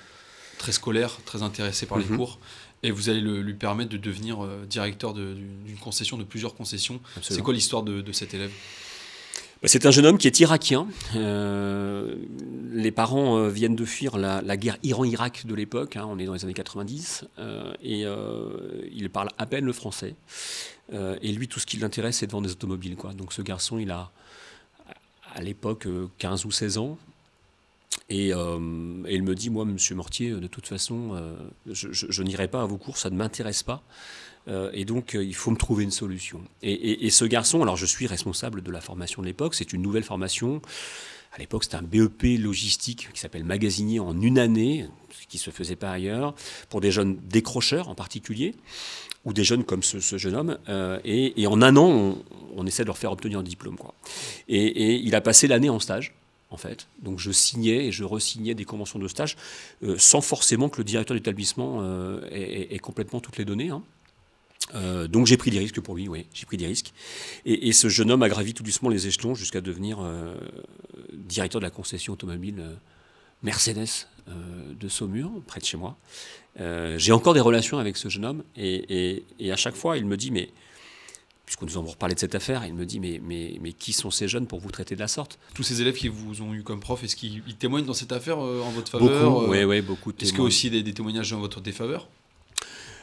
très 0.58 0.72
scolaire, 0.72 1.18
très 1.24 1.42
intéressé 1.42 1.86
par 1.86 1.98
les 1.98 2.04
mhm. 2.04 2.16
cours, 2.16 2.38
et 2.82 2.90
vous 2.90 3.08
allez 3.08 3.20
lui 3.20 3.54
permettre 3.54 3.90
de 3.90 3.96
devenir 3.96 4.44
euh, 4.44 4.64
directeur 4.66 5.14
d'une 5.14 5.78
concession, 5.80 6.18
de 6.18 6.24
plusieurs 6.24 6.54
concessions. 6.54 7.00
C'est 7.20 7.42
quoi 7.42 7.54
l'histoire 7.54 7.82
de, 7.82 8.00
de 8.00 8.12
cet 8.12 8.34
élève? 8.34 8.52
Bah, 9.62 9.68
c'est 9.68 9.86
un 9.86 9.92
jeune 9.92 10.06
homme 10.06 10.18
qui 10.18 10.26
est 10.26 10.40
irakien. 10.40 10.88
Euh, 11.14 12.16
les 12.72 12.90
parents 12.90 13.38
euh, 13.38 13.48
viennent 13.48 13.76
de 13.76 13.84
fuir 13.84 14.18
la, 14.18 14.56
guerre 14.56 14.76
Iran-Irak 14.82 15.46
de 15.46 15.54
l'époque, 15.54 15.94
hein, 15.94 16.04
on 16.08 16.18
est 16.18 16.24
dans 16.24 16.34
les 16.34 16.44
années 16.44 16.52
90, 16.52 17.26
euh, 17.38 17.72
et 17.80 18.04
il 18.92 19.08
parle 19.08 19.28
à 19.38 19.46
peine 19.46 19.64
le 19.64 19.72
français. 19.72 20.16
et 20.92 21.32
lui, 21.32 21.46
tout 21.46 21.60
ce 21.60 21.66
qui 21.66 21.76
l'intéresse, 21.76 22.18
c'est 22.18 22.26
de 22.26 22.32
vendre 22.32 22.46
des 22.46 22.52
automobiles. 22.52 22.96
Quoi. 22.96 23.12
Donc 23.12 23.32
ce 23.32 23.40
garçon, 23.40 23.78
il 23.78 23.92
a 23.92 24.10
à 25.32 25.40
l'époque 25.40 25.86
15 26.18 26.44
ou 26.44 26.50
16 26.50 26.78
ans. 26.78 26.98
Et, 28.12 28.28
il 28.28 29.22
me 29.22 29.34
dit, 29.34 29.50
moi, 29.50 29.64
monsieur 29.64 29.94
Mortier, 29.94 30.30
de 30.30 30.46
toute 30.46 30.66
façon, 30.66 31.20
je 31.66 32.22
n'irai 32.22 32.48
pas 32.48 32.62
à 32.62 32.66
vos 32.66 32.76
cours, 32.76 32.96
ça 32.96 33.10
ne 33.10 33.16
m'intéresse 33.16 33.62
pas. 33.62 33.82
Euh, 34.48 34.70
et 34.72 34.84
donc, 34.84 35.14
euh, 35.14 35.24
il 35.24 35.34
faut 35.34 35.50
me 35.50 35.56
trouver 35.56 35.84
une 35.84 35.90
solution. 35.90 36.40
Et, 36.62 37.10
ce 37.10 37.24
garçon, 37.24 37.62
alors 37.62 37.76
je 37.76 37.86
suis 37.86 38.06
responsable 38.06 38.62
de 38.62 38.70
la 38.70 38.80
formation 38.80 39.22
de 39.22 39.26
l'époque, 39.26 39.54
c'est 39.54 39.72
une 39.72 39.82
nouvelle 39.82 40.02
formation. 40.02 40.60
À 41.34 41.38
l'époque, 41.38 41.64
c'était 41.64 41.76
un 41.76 41.82
BEP 41.82 42.38
logistique 42.38 43.08
qui 43.12 43.20
s'appelle 43.20 43.44
magasinier 43.44 44.00
en 44.00 44.20
une 44.20 44.38
année, 44.38 44.86
ce 45.10 45.26
qui 45.26 45.38
se 45.38 45.50
faisait 45.50 45.76
pas 45.76 45.90
ailleurs, 45.90 46.34
pour 46.68 46.80
des 46.80 46.90
jeunes 46.90 47.18
décrocheurs 47.28 47.88
en 47.88 47.94
particulier, 47.94 48.54
ou 49.24 49.32
des 49.32 49.44
jeunes 49.44 49.64
comme 49.64 49.82
ce, 49.82 50.18
jeune 50.18 50.34
homme. 50.34 50.58
Euh, 50.68 50.98
et, 51.04 51.46
en 51.46 51.62
un 51.62 51.76
an, 51.76 52.18
on, 52.54 52.66
essaie 52.66 52.82
de 52.82 52.88
leur 52.88 52.98
faire 52.98 53.12
obtenir 53.12 53.38
un 53.38 53.42
diplôme. 53.42 53.76
Et, 54.48 54.96
il 54.96 55.14
a 55.14 55.20
passé 55.20 55.46
l'année 55.46 55.70
en 55.70 55.78
stage 55.78 56.14
en 56.52 56.56
fait. 56.56 56.88
Donc 57.00 57.18
je 57.18 57.30
signais 57.30 57.86
et 57.86 57.92
je 57.92 58.04
resignais 58.04 58.54
des 58.54 58.64
conventions 58.64 58.98
de 58.98 59.08
stage 59.08 59.36
sans 59.96 60.20
forcément 60.20 60.68
que 60.68 60.78
le 60.78 60.84
directeur 60.84 61.16
d'établissement 61.16 61.82
ait, 62.30 62.78
complètement 62.78 63.20
toutes 63.20 63.38
les 63.38 63.44
données. 63.44 63.70
Hein. 63.70 63.82
Euh, 64.74 65.08
donc 65.08 65.26
j'ai 65.26 65.36
pris 65.36 65.50
des 65.50 65.58
risques 65.58 65.80
pour 65.80 65.94
lui, 65.94 66.08
oui, 66.08 66.26
j'ai 66.32 66.46
pris 66.46 66.56
des 66.56 66.66
risques. 66.66 66.92
Et, 67.44 67.72
ce 67.72 67.88
jeune 67.88 68.10
homme 68.10 68.22
a 68.22 68.28
gravi 68.28 68.54
tout 68.54 68.62
doucement 68.62 68.88
les 68.88 69.06
échelons 69.06 69.34
jusqu'à 69.34 69.60
devenir 69.60 69.98
euh, 70.00 70.34
directeur 71.12 71.60
de 71.60 71.66
la 71.66 71.70
concession 71.70 72.12
automobile 72.12 72.56
euh, 72.58 72.74
Mercedes 73.42 74.06
de 74.28 74.88
Saumur, 74.88 75.28
près 75.48 75.58
de 75.58 75.64
chez 75.64 75.76
moi. 75.76 75.96
j'ai 76.96 77.10
encore 77.10 77.34
des 77.34 77.40
relations 77.40 77.78
avec 77.78 77.96
ce 77.96 78.08
jeune 78.08 78.24
homme 78.24 78.44
et, 78.56 79.24
à 79.50 79.56
chaque 79.56 79.74
fois 79.74 79.96
il 79.98 80.06
me 80.06 80.16
dit, 80.16 80.30
mais 80.30 80.50
puisqu'on 81.52 81.66
nous 81.66 81.76
avons 81.76 81.92
reparlé 81.92 82.14
de 82.14 82.20
cette 82.20 82.34
affaire, 82.34 82.64
il 82.64 82.72
me 82.72 82.86
dit 82.86 82.98
mais, 82.98 83.20
mais, 83.22 83.58
mais 83.60 83.74
qui 83.74 83.92
sont 83.92 84.10
ces 84.10 84.26
jeunes 84.26 84.46
pour 84.46 84.58
vous 84.58 84.70
traiter 84.70 84.94
de 84.94 85.00
la 85.00 85.08
sorte? 85.08 85.38
Tous 85.54 85.62
ces 85.62 85.82
élèves 85.82 85.96
qui 85.96 86.08
vous 86.08 86.40
ont 86.40 86.54
eu 86.54 86.62
comme 86.62 86.80
prof, 86.80 87.04
est-ce 87.04 87.14
qu'ils 87.14 87.42
témoignent 87.58 87.84
dans 87.84 87.92
cette 87.92 88.12
affaire 88.12 88.38
en 88.38 88.70
votre 88.70 88.90
faveur 88.90 89.30
Beaucoup, 89.30 89.50
oui, 89.50 89.64
oui, 89.64 89.82
beaucoup. 89.82 90.12
Est-ce 90.18 90.30
qu'il 90.30 90.38
y 90.38 90.42
a 90.42 90.44
aussi 90.44 90.70
des, 90.70 90.82
des 90.82 90.94
témoignages 90.94 91.32
en 91.32 91.40
votre 91.40 91.60
défaveur? 91.60 92.08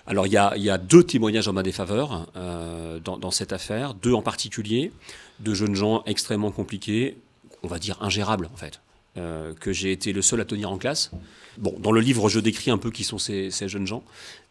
Alors 0.10 0.26
il 0.26 0.34
y, 0.34 0.38
a, 0.38 0.78
deux 0.80 1.04
témoignages 1.04 1.48
en 1.48 1.54
ma 1.54 1.62
défaveur 1.62 2.32
euh, 2.36 3.00
dans, 3.00 3.30
cette 3.30 3.54
affaire, 3.54 3.94
deux 3.94 4.14
en 4.14 4.24
particulier, 4.24 4.92
de 5.40 5.54
jeunes 5.54 5.76
gens 5.76 6.02
extrêmement 6.08 6.50
compliqués, 6.50 7.18
on 7.62 7.68
va 7.68 7.78
dire 7.78 8.02
ingérables 8.02 8.50
en 8.52 8.58
fait, 8.58 8.82
euh, 9.18 9.54
que 9.54 9.72
j'ai 9.72 9.92
été 9.92 10.12
le 10.12 10.24
seul 10.24 10.42
à 10.42 10.46
tenir 10.46 10.72
en 10.72 10.80
classe. 10.80 11.12
Bon, 11.60 11.76
dans 11.78 11.92
le 11.92 12.02
livre, 12.02 12.28
je 12.28 12.40
décris 12.40 12.72
un 12.72 12.80
peu 12.80 12.90
qui 12.90 13.04
sont 13.04 13.20
ces, 13.20 13.52
jeunes 13.68 13.86
gens 13.86 14.04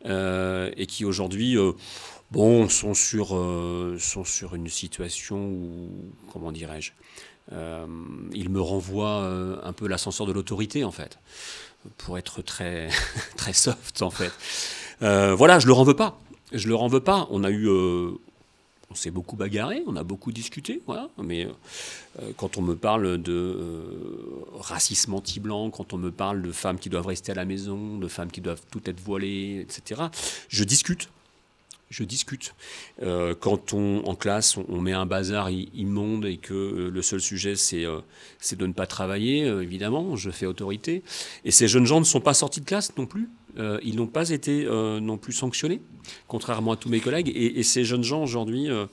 euh, 0.07 0.71
et 0.77 0.87
qui 0.87 1.05
aujourd'hui, 1.05 1.57
bon, 2.31 2.69
sont 2.69 2.95
sur, 2.95 3.29
sont 3.99 4.25
sur 4.25 4.55
une 4.55 4.69
situation 4.69 5.39
où, 5.39 5.91
comment 6.33 6.53
dirais-je, 6.53 6.93
ils 7.53 8.49
me 8.51 8.61
renvoient 8.61 9.61
un 9.63 9.73
peu 9.73 9.89
l'ascenseur 9.89 10.27
de 10.27 10.33
l'autorité 10.33 10.85
en 10.85 10.93
fait, 10.93 11.19
pour 11.97 12.19
être 12.19 12.43
très 12.43 12.89
très 13.37 13.53
soft 13.53 14.03
en 14.03 14.11
fait. 14.11 14.33
Euh, 15.03 15.35
voilà, 15.35 15.59
je 15.59 15.67
le 15.67 15.73
renvoie 15.73 15.97
pas. 15.97 16.19
Je 16.53 16.69
le 16.69 16.75
renvoie 16.75 17.05
pas. 17.05 17.29
On 17.31 17.45
a 17.45 17.51
eu, 17.51 17.69
euh, 17.69 18.11
on 18.91 18.95
s'est 18.95 19.11
beaucoup 19.11 19.37
bagarré, 19.37 19.83
on 19.87 19.97
a 19.97 20.03
beaucoup 20.03 20.33
discuté, 20.33 20.83
voilà. 20.87 21.09
Mais 21.23 21.47
euh, 21.47 22.31
quand 22.37 22.57
on 22.57 22.63
me 22.63 22.75
parle 22.75 23.19
de 23.19 23.57
racisme 24.59 25.15
anti-blanc, 25.15 25.71
quand 25.71 25.93
on 25.93 25.99
me 25.99 26.11
parle 26.11 26.43
de 26.43 26.53
femmes 26.53 26.79
qui 26.79 26.89
doivent 26.89 27.07
rester 27.07 27.33
à 27.33 27.35
la 27.35 27.45
maison, 27.45 27.99
de 27.99 28.09
femmes 28.09 28.31
qui 28.31 28.41
doivent 28.41 28.63
tout 28.71 28.83
être 28.87 29.01
voilées, 29.01 29.61
etc., 29.61 30.03
je 30.49 30.65
discute 30.65 31.11
je 31.91 32.05
discute. 32.05 32.55
quand 33.01 33.73
on, 33.73 34.05
en 34.05 34.15
classe, 34.15 34.57
on, 34.57 34.81
met 34.81 34.93
un 34.93 35.07
bazar 35.07 35.51
immonde 35.51 36.27
et 36.27 36.37
que 36.37 36.91
le 36.93 37.03
seul 37.03 37.21
sujet, 37.21 37.57
c'est 37.57 37.85
de 37.85 38.67
ne 38.67 38.73
pas 38.73 38.87
travailler, 38.87 39.47
évidemment, 39.47 40.17
je 40.17 40.31
fais 40.31 40.47
autorité. 40.47 41.03
Et 41.45 41.51
ces 41.51 41.69
jeunes 41.69 41.87
gens 41.87 42.01
ne 42.01 42.05
sont 42.05 42.21
pas 42.21 42.35
sortis 42.35 42.61
de 42.61 42.67
classe 42.67 42.97
non 42.97 43.07
plus. 43.07 43.29
Euh, 43.59 43.79
ils 43.83 43.97
n'ont 43.97 44.07
pas 44.07 44.31
été 44.31 44.67
euh, 44.67 45.01
non 45.01 45.17
plus 45.17 45.33
sanctionnés, 45.33 45.81
contrairement 46.29 46.73
à 46.73 46.77
tous 46.77 46.89
mes 46.89 47.01
collègues. 47.01 47.33
Et, 47.35 47.63
ces 47.63 47.85
jeunes 47.85 48.05
gens 48.05 48.23
aujourd'hui, 48.23 48.71
euh, 48.71 48.87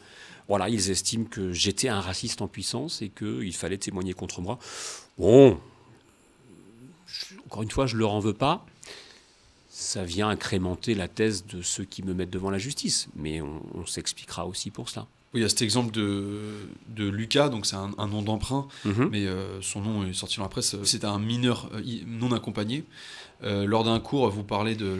voilà, 0.47 0.69
ils 0.69 0.89
estiment 0.89 1.25
que 1.25 1.53
j'étais 1.53 1.87
un 1.87 2.01
raciste 2.01 2.41
en 2.41 2.47
puissance 2.47 3.01
et 3.01 3.09
qu'il 3.09 3.53
fallait 3.53 3.77
témoigner 3.77 4.13
contre 4.13 4.41
moi. 4.41 4.57
Bon, 5.17 5.59
encore 7.45 7.63
une 7.63 7.71
fois, 7.71 7.85
je 7.85 7.95
ne 7.95 7.99
leur 7.99 8.11
en 8.11 8.19
veux 8.19 8.33
pas. 8.33 8.65
Ça 9.77 10.05
vient 10.05 10.29
incrémenter 10.29 10.95
la 10.95 11.09
thèse 11.09 11.45
de 11.47 11.61
ceux 11.61 11.83
qui 11.83 12.01
me 12.01 12.13
mettent 12.13 12.29
devant 12.29 12.49
la 12.49 12.57
justice, 12.57 13.09
mais 13.13 13.41
on, 13.41 13.85
s'expliquera 13.85 14.45
aussi 14.45 14.71
pour 14.71 14.87
cela. 14.87 15.05
Oui, 15.33 15.41
il 15.41 15.43
y 15.43 15.45
a 15.45 15.49
cet 15.49 15.63
exemple 15.63 15.91
de, 15.91 16.69
de 16.87 17.09
Lucas, 17.09 17.49
donc 17.49 17.65
c'est 17.65 17.75
un, 17.75 18.07
nom 18.07 18.21
d'emprunt, 18.21 18.69
Mhm. 18.85 19.09
mais 19.11 19.25
euh, 19.27 19.61
son 19.61 19.81
nom 19.81 20.07
est 20.07 20.13
sorti 20.13 20.37
dans 20.37 20.43
la 20.43 20.49
presse. 20.49 20.77
C'est 20.85 21.03
un 21.03 21.19
mineur 21.19 21.69
euh, 21.73 21.81
non 22.07 22.31
accompagné. 22.31 22.85
Euh, 23.43 23.65
lors 23.65 23.83
d'un 23.83 23.99
cours, 23.99 24.29
vous 24.29 24.43
parlez 24.43 24.75
de, 24.75 24.97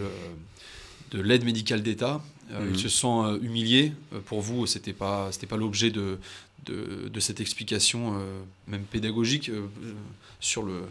de 1.12 1.22
l'aide 1.22 1.46
médicale 1.46 1.82
d'État. 1.82 2.22
Euh, 2.52 2.60
Mhm. 2.66 2.72
Il 2.76 2.80
se 2.80 2.90
sent 2.90 3.08
euh, 3.08 3.40
humilié. 3.42 3.92
Euh, 4.14 4.20
Pour 4.26 4.42
vous, 4.42 4.66
c'était 4.68 4.94
pas 4.94 5.32
c'était 5.32 5.48
pas 5.48 5.58
l'objet 5.58 5.90
de, 5.92 6.18
de, 6.66 7.10
de 7.10 7.20
cette 7.20 7.40
explication, 7.42 8.20
même 8.68 8.84
pédagogique, 8.84 9.52
sur 10.40 10.64
le 10.64 10.82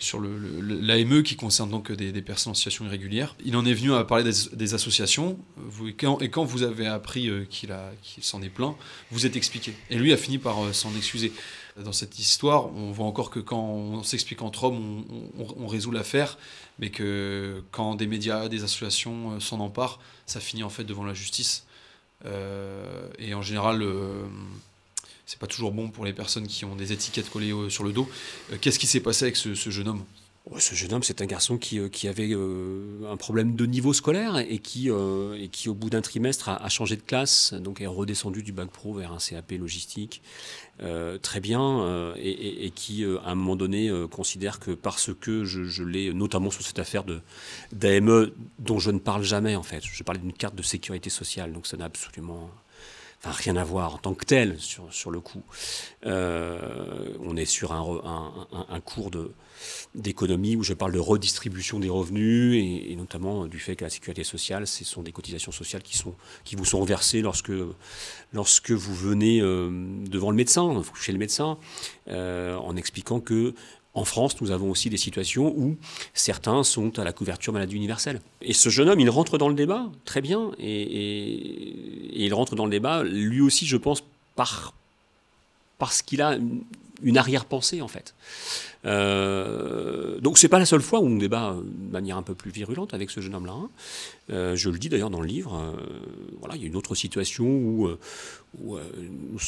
sur 0.00 0.18
le, 0.18 0.36
le- 0.38 0.80
l'AME 0.80 1.22
qui 1.22 1.36
concerne 1.36 1.70
donc 1.70 1.90
des, 1.92 2.12
des 2.12 2.20
personnes 2.22 2.50
en 2.50 2.54
situation 2.54 2.84
irrégulière. 2.84 3.36
Il 3.44 3.56
en 3.56 3.64
est 3.64 3.72
venu 3.74 3.92
à 3.94 4.04
parler 4.04 4.24
des, 4.24 4.36
des 4.56 4.74
associations. 4.74 5.38
Vous, 5.56 5.88
et, 5.88 5.92
quand, 5.94 6.20
et 6.20 6.28
quand 6.30 6.44
vous 6.44 6.62
avez 6.62 6.86
appris 6.86 7.30
qu'il 7.48 7.72
a 7.72 7.90
qu'il 8.02 8.22
s'en 8.24 8.42
est 8.42 8.48
plaint, 8.48 8.74
vous 9.10 9.24
êtes 9.24 9.36
expliqué. 9.36 9.72
Et 9.90 9.96
lui 9.96 10.12
a 10.12 10.16
fini 10.16 10.38
par 10.38 10.56
s'en 10.74 10.94
excuser. 10.96 11.32
Dans 11.82 11.92
cette 11.92 12.20
histoire, 12.20 12.66
on 12.76 12.92
voit 12.92 13.06
encore 13.06 13.30
que 13.30 13.40
quand 13.40 13.60
on 13.60 14.04
s'explique 14.04 14.42
entre 14.42 14.62
hommes, 14.62 15.04
on, 15.58 15.66
résout 15.66 15.90
l'affaire, 15.90 16.38
mais 16.78 16.90
que 16.90 17.64
quand 17.72 17.96
des 17.96 18.06
médias, 18.06 18.48
des 18.48 18.62
associations 18.62 19.32
euh, 19.32 19.40
s'en 19.40 19.58
emparent, 19.58 19.98
ça 20.24 20.38
finit 20.38 20.62
en 20.62 20.68
fait 20.68 20.84
devant 20.84 21.04
la 21.04 21.14
justice. 21.14 21.66
Euh, 22.26 23.08
et 23.18 23.34
en 23.34 23.42
général, 23.42 23.82
euh, 23.82 24.24
c'est 25.26 25.40
pas 25.40 25.48
toujours 25.48 25.72
bon 25.72 25.90
pour 25.90 26.04
les 26.04 26.12
personnes 26.12 26.46
qui 26.46 26.64
ont 26.64 26.76
des 26.76 26.92
étiquettes 26.92 27.28
collées 27.28 27.52
sur 27.70 27.82
le 27.82 27.92
dos. 27.92 28.08
Qu'est-ce 28.60 28.78
qui 28.78 28.86
s'est 28.86 29.00
passé 29.00 29.24
avec 29.24 29.34
ce, 29.34 29.54
jeune 29.54 29.88
homme? 29.88 30.04
Ce 30.58 30.74
jeune 30.74 30.92
homme, 30.92 31.02
c'est 31.02 31.22
un 31.22 31.26
garçon 31.26 31.56
qui, 31.56 31.78
euh, 31.78 31.88
avait 32.04 32.28
euh, 32.32 33.10
un 33.10 33.16
problème 33.16 33.56
de 33.56 33.64
niveau 33.64 33.94
scolaire 33.94 34.36
et 34.36 34.58
qui, 34.58 34.90
euh, 34.90 35.38
et 35.40 35.48
qui 35.48 35.70
au 35.70 35.74
bout 35.74 35.88
d'un 35.88 36.02
trimestre, 36.02 36.50
a, 36.50 36.68
changé 36.68 36.96
de 36.96 37.02
classe, 37.02 37.54
donc 37.54 37.80
est 37.80 37.86
redescendu 37.86 38.42
du 38.42 38.52
bac 38.52 38.68
pro 38.68 38.92
vers 38.92 39.12
un 39.12 39.18
CAP 39.18 39.52
logistique. 39.52 40.22
Très 41.22 41.40
bien, 41.40 42.14
et, 42.16 42.72
qui, 42.74 43.04
à 43.04 43.30
un 43.30 43.34
moment 43.36 43.54
donné, 43.54 43.90
considère 44.10 44.58
que 44.58 44.72
parce 44.72 45.14
que 45.14 45.44
je, 45.44 45.64
je 45.64 45.84
l'ai, 45.84 46.12
notamment 46.12 46.50
sur 46.50 46.62
cette 46.62 46.80
affaire 46.80 47.04
d'AME, 47.72 48.32
dont 48.58 48.80
je 48.80 48.90
ne 48.90 48.98
parle 48.98 49.22
jamais 49.22 49.54
en 49.54 49.62
fait, 49.62 49.82
je 49.84 50.02
parlais 50.02 50.20
d'une 50.20 50.32
carte 50.32 50.56
de 50.56 50.62
sécurité 50.62 51.10
sociale, 51.10 51.52
donc 51.52 51.68
ça 51.68 51.76
n'a 51.76 51.84
absolument 51.84 52.50
rien 53.24 53.56
à 53.56 53.64
voir 53.64 53.94
en 53.94 53.98
tant 53.98 54.14
que 54.14 54.24
tel 54.24 54.56
sur, 54.58 55.10
le 55.10 55.20
coup. 55.20 55.42
Euh, 56.06 56.58
on 57.20 57.36
est 57.36 57.44
sur 57.44 57.72
un, 57.72 58.80
cours 58.84 59.10
d'économie 59.94 60.56
où 60.56 60.62
je 60.62 60.74
parle 60.74 60.92
de 60.92 60.98
redistribution 60.98 61.80
des 61.80 61.88
revenus 61.88 62.62
et, 62.62 62.94
notamment 62.96 63.46
du 63.46 63.58
fait 63.58 63.76
que 63.76 63.84
la 63.84 63.90
sécurité 63.90 64.24
sociale, 64.24 64.66
ce 64.66 64.84
sont 64.84 65.02
des 65.02 65.12
cotisations 65.12 65.52
sociales 65.52 65.82
qui, 65.82 65.96
sont, 65.96 66.14
qui 66.44 66.56
vous 66.56 66.64
sont 66.64 66.84
versées 66.84 67.22
lorsque, 67.22 67.52
lorsque 68.32 68.70
vous 68.70 68.94
venez 68.94 69.40
euh, 69.40 69.70
devant 70.08 70.30
le 70.30 70.36
médecin, 70.36 70.82
chez 71.00 71.12
le 71.12 71.18
médecin, 71.18 71.58
euh, 72.08 72.56
en 72.56 72.76
expliquant 72.76 73.20
que 73.20 73.54
en 73.94 74.04
France, 74.04 74.40
nous 74.40 74.50
avons 74.50 74.70
aussi 74.70 74.90
des 74.90 74.96
situations 74.96 75.54
où 75.56 75.76
certains 76.14 76.64
sont 76.64 76.98
à 76.98 77.04
la 77.04 77.12
couverture 77.12 77.52
maladie 77.52 77.76
universelle. 77.76 78.20
Et 78.42 78.52
ce 78.52 78.68
jeune 78.68 78.88
homme, 78.88 78.98
il 78.98 79.08
rentre 79.08 79.38
dans 79.38 79.48
le 79.48 79.54
débat, 79.54 79.88
très 80.04 80.20
bien, 80.20 80.50
et, 80.58 82.24
il 82.24 82.34
rentre 82.34 82.56
dans 82.56 82.64
le 82.64 82.72
débat, 82.72 83.04
lui 83.04 83.40
aussi, 83.40 83.66
je 83.66 83.76
pense, 83.76 84.02
par, 84.34 84.74
parce 85.78 86.02
qu'il 86.02 86.22
a 86.22 86.36
une, 87.02 87.18
arrière-pensée, 87.18 87.80
en 87.82 87.88
fait. 87.88 88.14
Euh, 88.86 90.20
donc 90.20 90.36
c'est 90.38 90.48
pas 90.48 90.58
la 90.58 90.66
seule 90.66 90.82
fois 90.82 91.00
où 91.00 91.06
on 91.06 91.16
débat 91.16 91.56
de 91.64 91.90
manière 91.92 92.16
un 92.18 92.22
peu 92.22 92.34
plus 92.34 92.50
virulente 92.50 92.92
avec 92.94 93.10
ce 93.10 93.20
jeune 93.20 93.34
homme-là. 93.34 93.52
hein. 93.52 93.68
Euh, 94.30 94.56
je 94.56 94.68
le 94.70 94.78
dis 94.78 94.88
d'ailleurs 94.88 95.10
dans 95.10 95.20
le 95.20 95.26
livre. 95.26 95.54
euh, 95.54 95.82
voilà, 96.40 96.56
il 96.56 96.62
y 96.62 96.64
a 96.64 96.68
une 96.68 96.76
autre 96.76 96.94
situation 96.94 97.44
où, 97.46 97.86
euh, 97.86 97.98
nous 98.62 99.38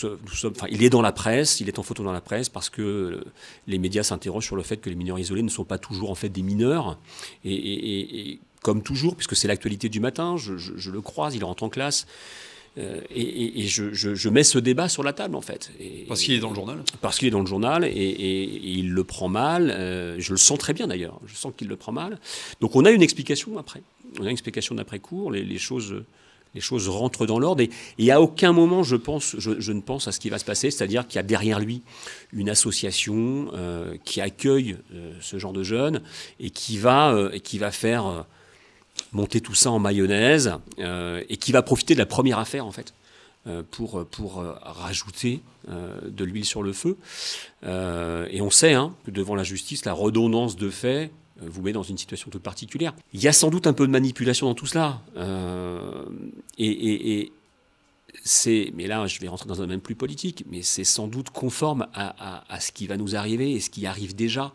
il 0.70 0.82
est 0.82 0.90
dans 0.90 1.02
la 1.02 1.12
presse, 1.12 1.60
il 1.60 1.68
est 1.68 1.78
en 1.78 1.82
photo 1.82 2.02
dans 2.02 2.12
la 2.12 2.20
presse 2.20 2.48
parce 2.48 2.70
que 2.70 3.22
les 3.66 3.78
médias 3.78 4.02
s'interrogent 4.02 4.46
sur 4.46 4.56
le 4.56 4.62
fait 4.62 4.78
que 4.78 4.88
les 4.90 4.96
mineurs 4.96 5.18
isolés 5.18 5.42
ne 5.42 5.48
sont 5.50 5.64
pas 5.64 5.78
toujours 5.78 6.10
en 6.10 6.14
fait 6.14 6.28
des 6.30 6.42
mineurs. 6.42 6.98
Et, 7.44 8.40
comme 8.62 8.82
toujours, 8.82 9.14
puisque 9.14 9.36
c'est 9.36 9.46
l'actualité 9.48 9.88
du 9.88 10.00
matin, 10.00 10.36
je- 10.36 10.56
je 10.56 10.90
le 10.90 11.00
croise, 11.00 11.36
il 11.36 11.44
rentre 11.44 11.62
en 11.62 11.68
classe. 11.68 12.06
Euh, 12.78 13.00
et 13.10 13.20
et- 13.22 13.60
et 13.60 13.66
je, 13.66 13.92
je- 13.94 14.14
je 14.14 14.28
mets 14.28 14.44
ce 14.44 14.58
débat 14.58 14.88
sur 14.88 15.02
la 15.02 15.12
table 15.12 15.34
en 15.36 15.40
fait. 15.40 15.70
Et- 15.80 16.04
Parce 16.08 16.20
qu'il 16.22 16.34
est 16.34 16.38
dans 16.40 16.50
le 16.50 16.54
journal. 16.54 16.82
parce 17.00 17.18
qu'il 17.18 17.28
est 17.28 17.30
dans 17.30 17.40
le 17.40 17.46
journal 17.46 17.84
et, 17.84 17.90
il 18.78 18.90
le 18.92 19.04
prend 19.04 19.28
mal. 19.28 19.70
euh, 19.70 20.16
je 20.18 20.32
le 20.32 20.36
sens 20.38 20.58
très 20.58 20.72
bien 20.74 20.86
d'ailleurs. 20.86 21.18
Je 21.26 21.34
sens 21.34 21.52
qu'il 21.56 21.68
le 21.68 21.76
prend 21.76 21.92
mal. 21.92 22.18
Donc 22.60 22.76
on 22.76 22.84
a 22.84 22.90
une 22.90 23.02
explication 23.02 23.56
après. 23.58 23.82
On 24.18 24.22
a 24.22 24.26
une 24.26 24.32
explication 24.32 24.74
d'après 24.74 24.98
cours. 24.98 25.30
Les, 25.32 25.42
les 25.44 25.58
choses, 25.58 26.02
les 26.54 26.60
choses 26.60 26.88
rentrent 26.88 27.26
dans 27.26 27.38
l'ordre 27.38 27.62
et, 27.98 28.10
à 28.10 28.20
aucun 28.20 28.52
moment 28.52 28.82
je 28.82 28.96
pense, 28.96 29.36
je, 29.38 29.60
je 29.60 29.72
ne 29.72 29.80
pense 29.80 30.08
à 30.08 30.12
ce 30.12 30.20
qui 30.20 30.30
va 30.30 30.38
se 30.38 30.44
passer. 30.44 30.70
C'est-à-dire 30.70 31.06
qu'il 31.06 31.16
y 31.16 31.18
a 31.18 31.22
derrière 31.22 31.60
lui 31.60 31.82
une 32.32 32.48
association 32.50 33.50
euh, 33.54 33.96
qui 34.04 34.20
accueille 34.20 34.76
ce 35.20 35.38
genre 35.38 35.52
de 35.52 35.62
jeunes 35.62 36.02
et 36.40 36.50
qui 36.50 36.78
va 36.78 37.28
et 37.32 37.40
qui 37.40 37.58
va 37.58 37.70
faire 37.70 38.26
monter 39.16 39.40
tout 39.40 39.54
ça 39.54 39.70
en 39.70 39.78
mayonnaise 39.80 40.52
euh, 40.78 41.22
et 41.28 41.36
qui 41.36 41.50
va 41.50 41.62
profiter 41.62 41.94
de 41.94 41.98
la 41.98 42.06
première 42.06 42.38
affaire 42.38 42.64
en 42.66 42.70
fait 42.72 42.94
euh, 43.46 43.62
pour, 43.70 44.04
pour 44.06 44.40
euh, 44.40 44.52
rajouter 44.62 45.40
de 45.68 46.24
l'huile 46.24 46.44
sur 46.44 46.62
le 46.62 46.72
feu. 46.72 46.96
Et 47.64 48.40
on 48.40 48.50
sait 48.50 48.74
hein, 48.74 48.94
que 49.04 49.10
devant 49.10 49.34
la 49.34 49.42
justice, 49.42 49.84
la 49.84 49.94
redondance 49.94 50.54
de 50.54 50.70
faits 50.70 51.10
vous 51.40 51.60
met 51.60 51.72
dans 51.72 51.82
une 51.82 51.98
situation 51.98 52.30
toute 52.30 52.42
particulière. 52.42 52.94
Il 53.12 53.20
y 53.20 53.26
a 53.26 53.32
sans 53.32 53.50
doute 53.50 53.66
un 53.66 53.72
peu 53.72 53.84
de 53.84 53.90
manipulation 53.90 54.46
dans 54.46 54.54
tout 54.54 54.66
cela. 54.66 55.00
Et 56.58 57.32
c'est, 58.22 58.72
mais 58.74 58.86
là, 58.86 59.06
je 59.08 59.18
vais 59.20 59.26
rentrer 59.28 59.48
dans 59.48 59.56
un 59.60 59.64
domaine 59.66 59.80
plus 59.80 59.96
politique, 59.96 60.44
mais 60.50 60.62
c'est 60.62 60.84
sans 60.84 61.08
doute 61.08 61.30
conforme 61.30 61.88
à- 61.94 62.44
à 62.48 62.60
ce 62.60 62.70
qui 62.70 62.86
va 62.86 62.96
nous 62.96 63.16
arriver 63.16 63.50
et 63.52 63.60
ce 63.60 63.68
qui 63.70 63.86
arrive 63.86 64.14
déjà. 64.14 64.52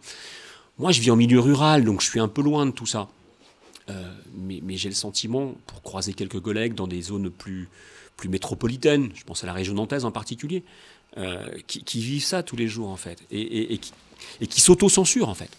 Moi, 0.77 0.91
je 0.93 1.01
vis 1.01 1.11
en 1.11 1.15
milieu 1.17 1.39
rural, 1.41 1.83
donc 1.83 2.01
je 2.01 2.09
suis 2.09 2.19
un 2.21 2.29
peu 2.29 2.41
loin 2.41 2.65
de 2.65 2.71
tout 2.71 2.85
ça. 2.87 3.09
Euh, 3.89 4.11
mais 4.33 4.77
j'ai 4.77 4.89
le 4.89 4.95
sentiment, 4.95 5.55
pour 5.65 5.81
croiser 5.81 6.13
quelques 6.13 6.39
collègues 6.39 6.75
dans 6.75 6.87
des 6.87 7.01
zones 7.01 7.29
plus, 7.29 7.69
plus 8.17 8.29
métropolitaines, 8.29 9.11
je 9.15 9.23
pense 9.23 9.43
à 9.43 9.47
la 9.47 9.53
région 9.53 9.73
nantaise 9.73 10.05
en 10.05 10.11
particulier, 10.11 10.63
euh, 11.17 11.45
qui, 11.67 12.01
vivent 12.01 12.23
ça 12.23 12.43
tous 12.43 12.55
les 12.55 12.67
jours 12.67 12.89
en 12.89 12.95
fait, 12.95 13.19
et, 13.31 13.77
qui, 13.77 13.91
et 14.39 14.47
s'auto-censurent 14.49 15.29
en 15.29 15.33
fait. 15.33 15.49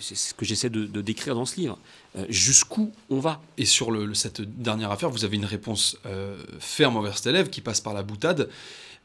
C'est 0.00 0.16
ce 0.16 0.34
que 0.34 0.44
j'essaie 0.44 0.68
de, 0.68 1.00
décrire 1.00 1.34
dans 1.34 1.46
ce 1.46 1.56
livre. 1.56 1.78
Euh, 2.16 2.26
Jusqu'où 2.28 2.92
on 3.08 3.20
va? 3.20 3.40
Et 3.56 3.64
sur 3.64 3.90
cette 4.14 4.42
dernière 4.42 4.90
affaire, 4.90 5.08
vous 5.08 5.24
avez 5.24 5.36
une 5.36 5.46
réponse 5.46 5.96
ferme 6.60 6.96
envers 6.96 7.16
cet 7.16 7.26
élève 7.28 7.48
qui 7.48 7.60
passe 7.60 7.80
par 7.80 7.94
la 7.94 8.02
boutade. 8.02 8.50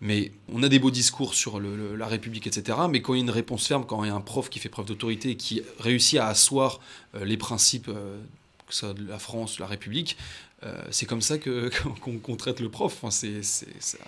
Mais 0.02 0.34
on 0.52 0.62
a 0.64 0.68
des 0.68 0.80
beaux 0.80 0.92
discours 0.92 1.34
sur 1.34 1.62
la 1.62 2.08
République, 2.08 2.48
etc. 2.48 2.78
Mais 2.90 3.02
quand 3.02 3.14
il 3.14 3.18
y 3.18 3.22
a 3.22 3.24
une 3.24 3.30
réponse 3.30 3.66
ferme, 3.66 3.86
quand 3.86 4.04
il 4.04 4.08
y 4.08 4.12
a 4.12 4.16
un 4.16 4.20
prof 4.20 4.50
qui 4.50 4.60
fait 4.60 4.68
preuve 4.68 4.88
d'autorité 4.88 5.30
et 5.30 5.38
qui 5.38 5.62
réussit 5.80 6.20
à 6.20 6.28
asseoir 6.28 6.82
les 7.14 7.38
principes, 7.38 7.90
que 8.68 8.76
soit 8.76 8.96
la 9.00 9.20
France, 9.20 9.60
la 9.60 9.68
République, 9.68 10.18
euh, 10.66 10.82
c'est 10.92 11.06
comme 11.06 11.22
ça 11.22 11.38
qu'on 12.02 12.36
traite 12.36 12.60
le 12.60 12.70
prof. 12.70 12.94
Enfin, 13.02 13.12
c'est 13.12 13.42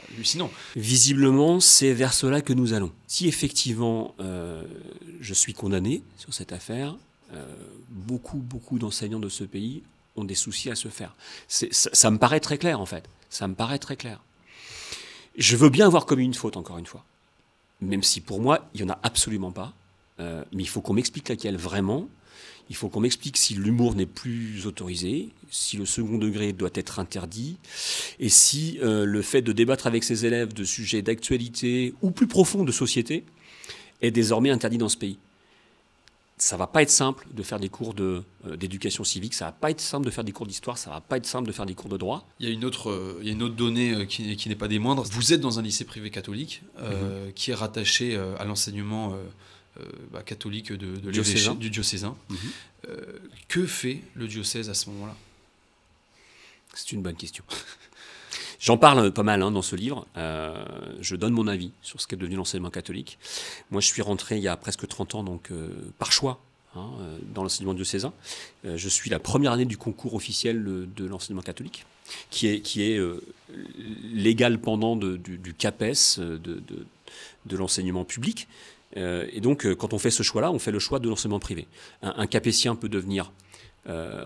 hallucinant. 0.09 0.49
Visiblement, 0.75 1.59
c'est 1.59 1.93
vers 1.93 2.13
cela 2.13 2.41
que 2.41 2.53
nous 2.53 2.73
allons. 2.73 2.91
Si 3.07 3.27
effectivement 3.27 4.15
euh, 4.19 4.63
je 5.19 5.33
suis 5.33 5.53
condamné 5.53 6.01
sur 6.17 6.33
cette 6.33 6.53
affaire, 6.53 6.95
euh, 7.33 7.45
beaucoup, 7.89 8.37
beaucoup 8.37 8.79
d'enseignants 8.79 9.19
de 9.19 9.29
ce 9.29 9.43
pays 9.43 9.83
ont 10.15 10.23
des 10.23 10.35
soucis 10.35 10.69
à 10.69 10.75
se 10.75 10.87
faire. 10.87 11.15
Ça, 11.47 12.09
me 12.09 12.17
paraît 12.17 12.39
très 12.39 12.57
clair, 12.57 12.79
en 12.79 12.85
fait. 12.85 13.05
Ça 13.29 13.47
me 13.47 13.55
paraît 13.55 13.79
très 13.79 13.97
clair. 13.97 14.21
Je 15.37 15.57
veux 15.57 15.69
bien 15.69 15.87
avoir 15.87 16.05
commis 16.05 16.23
une 16.23 16.33
faute, 16.33 16.55
encore 16.55 16.77
une 16.77 16.85
fois. 16.85 17.03
Même 17.81 18.03
si 18.03 18.21
pour 18.21 18.39
moi, 18.39 18.65
il 18.73 18.81
n'y 18.81 18.89
en 18.89 18.93
a 18.93 18.99
absolument 19.03 19.51
pas. 19.51 19.73
Mais 20.19 20.63
il 20.63 20.69
faut 20.69 20.79
qu'on 20.79 20.93
m'explique 20.93 21.27
laquelle 21.27 21.57
vraiment. 21.57 22.07
Il 22.69 22.75
faut 22.75 22.89
qu'on 22.89 22.99
m'explique 22.99 23.37
si 23.37 23.53
l'humour 23.53 23.95
n'est 23.95 24.05
plus 24.05 24.65
autorisé, 24.65 25.29
si 25.51 25.77
le 25.77 25.85
second 25.85 26.17
degré 26.17 26.51
doit 26.51 26.71
être 26.73 26.99
interdit, 26.99 27.57
et 28.19 28.29
si 28.29 28.79
euh, 28.81 29.05
le 29.05 29.21
fait 29.21 29.41
de 29.41 29.51
débattre 29.51 29.87
avec 29.87 30.03
ses 30.03 30.25
élèves 30.25 30.53
de 30.53 30.63
sujets 30.63 31.01
d'actualité 31.01 31.93
ou 32.01 32.11
plus 32.11 32.27
profonds 32.27 32.63
de 32.63 32.71
société 32.71 33.23
est 34.01 34.11
désormais 34.11 34.49
interdit 34.49 34.77
dans 34.77 34.89
ce 34.89 34.97
pays. 34.97 35.17
Ça 36.37 36.57
va 36.57 36.67
pas 36.67 36.81
être 36.81 36.89
simple 36.89 37.25
de 37.33 37.43
faire 37.43 37.61
des 37.61 37.69
cours 37.69 37.93
de, 37.93 38.21
euh, 38.45 38.57
d'éducation 38.57 39.05
civique, 39.05 39.33
ça 39.33 39.45
va 39.45 39.51
pas 39.53 39.71
être 39.71 39.79
simple 39.79 40.05
de 40.05 40.11
faire 40.11 40.25
des 40.25 40.33
cours 40.33 40.45
d'histoire, 40.45 40.77
ça 40.77 40.89
va 40.89 40.99
pas 40.99 41.15
être 41.15 41.25
simple 41.25 41.47
de 41.47 41.53
faire 41.53 41.65
des 41.65 41.75
cours 41.75 41.89
de 41.89 41.95
droit. 41.95 42.27
Il 42.41 42.47
y 42.47 42.51
a 42.51 42.53
une 42.53 42.65
autre, 42.65 42.89
euh, 42.89 43.17
il 43.21 43.27
y 43.27 43.29
a 43.29 43.33
une 43.33 43.43
autre 43.43 43.55
donnée 43.55 44.05
qui, 44.07 44.35
qui 44.35 44.49
n'est 44.49 44.55
pas 44.55 44.67
des 44.67 44.79
moindres. 44.79 45.03
Vous 45.03 45.31
êtes 45.31 45.39
dans 45.39 45.59
un 45.59 45.61
lycée 45.61 45.85
privé 45.85 46.09
catholique 46.09 46.61
euh, 46.79 47.31
qui 47.35 47.51
est 47.51 47.55
rattaché 47.55 48.17
à 48.37 48.43
l'enseignement 48.43 49.15
bah, 50.11 50.23
catholique 50.23 50.71
de, 50.71 50.95
de 50.97 51.11
Diocésain. 51.11 51.51
l'évêché- 51.51 51.59
du 51.59 51.69
diocésain. 51.69 52.15
Mhm. 52.29 52.37
Euh, 52.89 52.95
que 53.47 53.65
fait 53.65 54.01
le 54.15 54.27
diocèse 54.27 54.69
à 54.69 54.73
ce 54.73 54.89
moment-là? 54.89 55.15
C'est 56.73 56.91
une 56.91 57.01
bonne 57.01 57.15
question. 57.15 57.43
J'en 58.59 58.77
parle 58.77 59.11
pas 59.11 59.23
mal 59.23 59.41
hein, 59.41 59.51
dans 59.51 59.61
ce 59.61 59.75
livre. 59.75 60.07
Euh, 60.17 60.65
je 61.01 61.15
donne 61.15 61.33
mon 61.33 61.47
avis 61.47 61.71
sur 61.81 62.01
ce 62.01 62.07
qu'est 62.07 62.15
devenu 62.15 62.35
l'enseignement 62.35 62.69
catholique. 62.69 63.17
Moi, 63.71 63.81
je 63.81 63.87
suis 63.87 64.01
rentré 64.01 64.37
il 64.37 64.43
y 64.43 64.47
a 64.47 64.57
presque 64.57 64.87
30 64.87 65.15
ans, 65.15 65.23
donc 65.23 65.51
euh, 65.51 65.69
par 65.99 66.11
choix, 66.11 66.39
hein, 66.75 66.89
dans 67.33 67.43
l'enseignement 67.43 67.73
diocésain. 67.73 68.13
je 68.63 68.89
suis 68.89 69.09
la 69.09 69.19
première 69.19 69.51
année 69.51 69.65
du 69.65 69.77
concours 69.77 70.13
officiel 70.15 70.63
de 70.63 71.05
l'enseignement 71.05 71.41
catholique, 71.43 71.85
qui 72.29 72.47
est, 72.47 72.61
qui 72.61 72.81
est 72.83 72.99
l'égal 74.13 74.59
pendant 74.59 74.95
du, 74.95 75.53
CAPES, 75.57 76.17
de, 76.19 76.61
de 77.45 77.57
l'enseignement 77.57 78.03
public. 78.05 78.47
Et 78.95 79.41
donc, 79.41 79.71
quand 79.75 79.93
on 79.93 79.99
fait 79.99 80.11
ce 80.11 80.23
choix-là, 80.23 80.51
on 80.51 80.59
fait 80.59 80.71
le 80.71 80.79
choix 80.79 80.99
de 80.99 81.09
l'enseignement 81.09 81.39
privé. 81.39 81.67
Un, 82.01 82.27
capétien 82.27 82.75
peut 82.75 82.89
devenir 82.89 83.31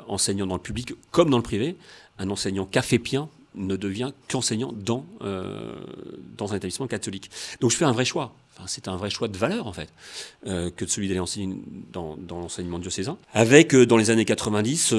enseignant 0.07 0.45
dans 0.45 0.55
le 0.55 0.61
public 0.61 0.93
comme 1.11 1.29
dans 1.29 1.37
le 1.37 1.43
privé. 1.43 1.75
Un 2.19 2.29
enseignant 2.29 2.65
cafépien 2.65 3.29
ne 3.55 3.75
devient 3.75 4.11
qu'enseignant 4.27 4.73
dans, 4.73 5.05
euh, 5.21 5.75
dans 6.37 6.53
un 6.53 6.57
établissement 6.57 6.87
catholique. 6.87 7.29
Donc 7.61 7.71
je 7.71 7.77
fais 7.77 7.85
un 7.85 7.91
vrai 7.91 8.05
choix. 8.05 8.33
C'est 8.65 8.89
un 8.89 8.97
vrai 8.97 9.09
choix 9.09 9.29
de 9.29 9.37
valeur, 9.37 9.67
en 9.67 9.71
fait, 9.71 9.87
euh, 10.45 10.69
que 10.69 10.85
celui 10.85 11.07
d'aller 11.07 11.21
enseigner 11.21 11.55
dans, 11.93 12.17
l'enseignement 12.29 12.77
diocésain. 12.77 13.17
Avec, 13.31 13.73
euh, 13.73 13.85
dans 13.85 13.95
les 13.95 14.09
années 14.09 14.25
90, 14.25 14.93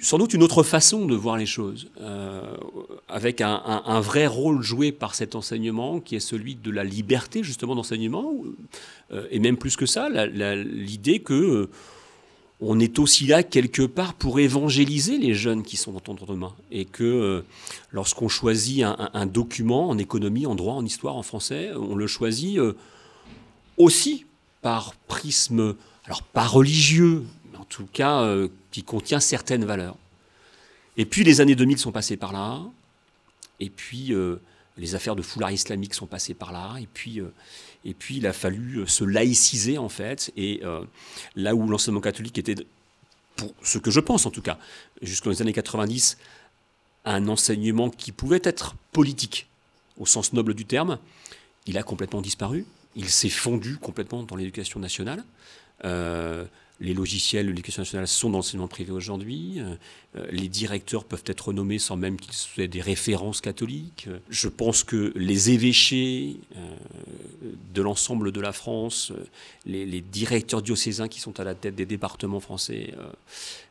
sans 0.00 0.18
doute 0.18 0.34
une 0.34 0.42
autre 0.42 0.62
façon 0.62 1.06
de 1.06 1.14
voir 1.14 1.36
les 1.36 1.46
choses, 1.46 1.90
avec 3.08 3.40
un, 3.40 4.00
vrai 4.00 4.26
rôle 4.26 4.62
joué 4.62 4.92
par 4.92 5.14
cet 5.14 5.34
enseignement 5.34 6.00
qui 6.00 6.16
est 6.16 6.20
celui 6.20 6.54
de 6.54 6.70
la 6.70 6.84
liberté, 6.84 7.42
justement, 7.42 7.74
d'enseignement, 7.74 8.34
et 9.30 9.38
même 9.38 9.56
plus 9.56 9.76
que 9.76 9.86
ça, 9.86 10.08
l'idée 10.08 11.20
que 11.20 11.68
on 12.60 12.80
est 12.80 12.98
aussi 12.98 13.26
là 13.26 13.42
quelque 13.42 13.82
part 13.82 14.14
pour 14.14 14.40
évangéliser 14.40 15.18
les 15.18 15.34
jeunes 15.34 15.62
qui 15.62 15.76
sont 15.76 15.92
dans 15.92 16.00
ton 16.00 16.34
main. 16.34 16.54
Et 16.70 16.84
que 16.84 17.04
euh, 17.04 17.42
lorsqu'on 17.92 18.28
choisit 18.28 18.84
un, 18.84 19.26
document 19.26 19.88
en 19.88 19.98
économie, 19.98 20.46
en 20.46 20.54
droit, 20.54 20.74
en 20.74 20.84
histoire, 20.84 21.16
en 21.16 21.22
français, 21.22 21.70
on 21.76 21.94
le 21.94 22.06
choisit 22.06 22.58
euh, 22.58 22.74
aussi 23.76 24.24
par 24.60 24.94
prisme, 25.06 25.76
alors 26.04 26.22
pas 26.22 26.46
religieux, 26.46 27.22
mais 27.52 27.58
en 27.58 27.64
tout 27.64 27.86
cas 27.92 28.22
euh, 28.22 28.48
qui 28.78 28.84
contient 28.84 29.18
certaines 29.18 29.64
valeurs. 29.64 29.96
Et 30.96 31.04
puis 31.04 31.24
les 31.24 31.40
années 31.40 31.56
2000 31.56 31.78
sont 31.78 31.90
passées 31.90 32.16
par 32.16 32.32
là, 32.32 32.62
et 33.58 33.70
puis 33.70 34.14
les 34.76 34.94
affaires 34.94 35.16
de 35.16 35.22
foulard 35.22 35.50
islamique 35.50 35.94
sont 35.94 36.06
passées 36.06 36.34
par 36.34 36.52
là, 36.52 36.76
et 36.80 36.86
puis 36.86 37.20
et 37.84 37.94
puis 37.94 38.18
il 38.18 38.26
a 38.28 38.32
fallu 38.32 38.78
euh, 38.78 38.86
se 38.86 39.02
laïciser 39.02 39.78
en 39.78 39.88
fait. 39.88 40.32
Et 40.36 40.60
euh, 40.62 40.84
là 41.34 41.54
où 41.54 41.68
l'enseignement 41.68 42.00
catholique 42.00 42.38
était, 42.38 42.54
pour 43.34 43.52
ce 43.62 43.78
que 43.78 43.90
je 43.90 43.98
pense 43.98 44.26
en 44.26 44.30
tout 44.30 44.42
cas, 44.42 44.58
jusqu'aux 45.02 45.40
années 45.42 45.52
90, 45.52 46.18
un 47.04 47.26
enseignement 47.28 47.90
qui 47.90 48.12
pouvait 48.12 48.42
être 48.44 48.76
politique 48.92 49.48
au 49.98 50.06
sens 50.06 50.32
noble 50.32 50.54
du 50.54 50.66
terme, 50.66 50.98
il 51.66 51.78
a 51.78 51.82
complètement 51.82 52.20
disparu. 52.20 52.64
Il 52.94 53.08
s'est 53.08 53.28
fondu 53.28 53.76
complètement 53.78 54.22
dans 54.22 54.36
l'éducation 54.36 54.78
nationale. 54.78 55.24
Les 56.80 56.94
logiciels 56.94 57.46
de 57.46 57.50
l'éducation 57.50 57.82
nationale 57.82 58.06
sont 58.06 58.30
dans 58.30 58.38
l'enseignement 58.38 58.68
privé 58.68 58.92
aujourd'hui. 58.92 59.54
Euh, 59.58 59.74
euh, 60.16 60.26
les 60.30 60.48
directeurs 60.48 61.04
peuvent 61.04 61.24
être 61.26 61.52
nommés 61.52 61.80
sans 61.80 61.96
même 61.96 62.16
qu'ils 62.16 62.34
soient 62.34 62.68
des 62.68 62.80
références 62.80 63.40
catholiques. 63.40 64.08
Je 64.30 64.48
pense 64.48 64.84
que 64.84 65.12
les 65.16 65.50
évêchés 65.50 66.36
euh, 66.56 66.76
de 67.74 67.82
l'ensemble 67.82 68.30
de 68.30 68.40
la 68.40 68.52
France, 68.52 69.12
les, 69.66 70.00
directeurs 70.00 70.62
diocésains 70.62 71.08
qui 71.08 71.18
sont 71.18 71.40
à 71.40 71.44
la 71.44 71.56
tête 71.56 71.74
des 71.74 71.86
départements 71.86 72.40
français, 72.40 72.94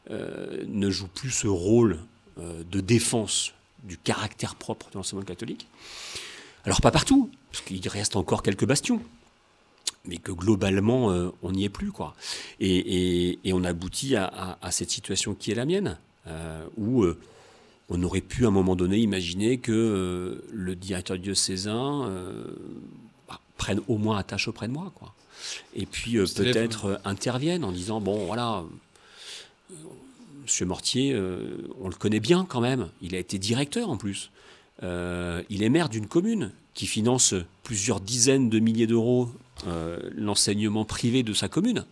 ne 0.09 0.89
jouent 0.89 1.07
plus 1.07 1.31
ce 1.31 1.47
rôle 1.47 1.99
de 2.37 2.79
défense 2.81 3.53
du 3.83 3.97
caractère 3.97 4.55
propre 4.55 4.89
de 4.89 4.95
l'enseignement 4.95 5.25
catholique. 5.25 5.67
Alors 6.65 6.81
pas 6.81 6.91
partout, 6.91 7.31
parce 7.51 7.63
qu'il 7.63 7.87
reste 7.87 8.15
encore 8.15 8.43
quelques 8.43 8.65
bastions 8.65 9.01
mais 10.07 10.17
que 10.17 10.31
globalement, 10.31 11.11
euh, 11.11 11.29
on 11.43 11.51
n'y 11.51 11.65
est 11.65 11.69
plus. 11.69 11.91
Quoi. 11.91 12.15
Et, 12.59 13.37
on 13.53 13.63
aboutit 13.63 14.15
à, 14.15 14.57
cette 14.71 14.89
situation 14.89 15.33
qui 15.33 15.51
est 15.51 15.55
la 15.55 15.65
mienne, 15.65 15.97
euh, 16.27 16.65
où 16.77 17.03
euh, 17.03 17.17
on 17.89 18.01
aurait 18.03 18.21
pu 18.21 18.45
à 18.45 18.47
un 18.49 18.51
moment 18.51 18.75
donné 18.75 18.97
imaginer 18.97 19.57
que 19.57 20.43
le 20.51 20.75
directeur 20.75 21.17
diocésain 21.17 22.11
bah, 23.27 23.39
prenne 23.57 23.81
au 23.87 23.97
moins 23.97 24.17
attache 24.17 24.47
auprès 24.47 24.67
de 24.67 24.73
moi. 24.73 24.91
Quoi. 24.95 25.13
Et 25.75 25.85
puis 25.85 26.17
peut-être 26.17 26.99
intervienne 27.05 27.63
en 27.63 27.71
disant, 27.71 28.01
bon 28.01 28.25
voilà, 28.25 28.63
Monsieur 30.43 30.65
Mortier, 30.65 31.15
on 31.81 31.87
le 31.87 31.95
connaît 31.95 32.19
bien 32.19 32.45
quand 32.47 32.61
même, 32.61 32.89
il 33.01 33.15
a 33.15 33.19
été 33.19 33.39
directeur 33.39 33.89
en 33.89 33.97
plus. 33.97 34.31
il 34.83 35.63
est 35.63 35.69
maire 35.69 35.87
d'une 35.87 36.07
commune 36.07 36.51
qui 36.73 36.87
finance 36.87 37.33
plusieurs 37.63 38.01
dizaines 38.01 38.49
de 38.49 38.59
milliers 38.59 38.87
d'euros 38.87 39.29
l'enseignement 39.65 40.85
privé 40.85 41.23
de 41.23 41.33
sa 41.33 41.47
commune. 41.47 41.85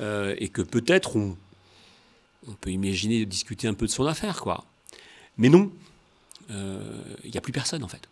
Euh, 0.00 0.34
et 0.38 0.48
que 0.48 0.62
peut-être 0.62 1.16
on, 1.16 1.36
peut 2.60 2.70
imaginer 2.70 3.26
discuter 3.26 3.68
un 3.68 3.74
peu 3.74 3.86
de 3.86 3.90
son 3.90 4.06
affaire, 4.06 4.40
quoi. 4.40 4.64
Mais 5.36 5.48
non, 5.48 5.70
il 6.48 6.54
euh, 6.54 7.02
n'y 7.24 7.36
a 7.36 7.40
plus 7.40 7.52
personne 7.52 7.84
en 7.84 7.88
fait. 7.88 8.08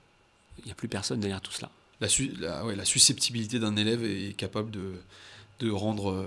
Il 0.58 0.66
n'y 0.66 0.72
a 0.72 0.74
plus 0.74 0.88
personne 0.88 1.20
derrière 1.20 1.40
tout 1.40 1.52
cela. 1.52 1.70
La, 2.00 2.84
susceptibilité 2.84 3.58
d'un 3.58 3.76
élève 3.76 4.04
est 4.04 4.34
capable 4.34 4.70
de, 4.70 5.70
rendre, 5.70 6.26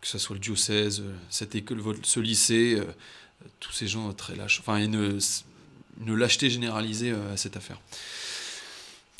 que 0.00 0.06
ce 0.06 0.18
soit 0.18 0.34
le 0.34 0.40
diocèse, 0.40 1.02
cette 1.28 1.54
école, 1.56 1.82
ce 2.02 2.20
lycée, 2.20 2.80
tous 3.58 3.72
ces 3.72 3.88
gens 3.88 4.12
très 4.12 4.36
lâches. 4.36 4.60
Enfin, 4.60 4.78
une 4.78 5.18
lâcheté 6.14 6.50
généralisée 6.50 7.10
à 7.10 7.36
cette 7.36 7.56
affaire. 7.56 7.80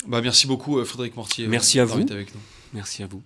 Bah, 0.07 0.21
merci 0.21 0.47
beaucoup, 0.47 0.79
euh, 0.79 0.85
Frédéric 0.85 1.15
Mortier. 1.15 1.47
Merci 1.47 1.79
à 1.79 1.85
vous. 1.85 2.01
Avec 2.01 2.33
nous. 2.33 2.41
Merci 2.73 3.03
à 3.03 3.07
vous. 3.07 3.21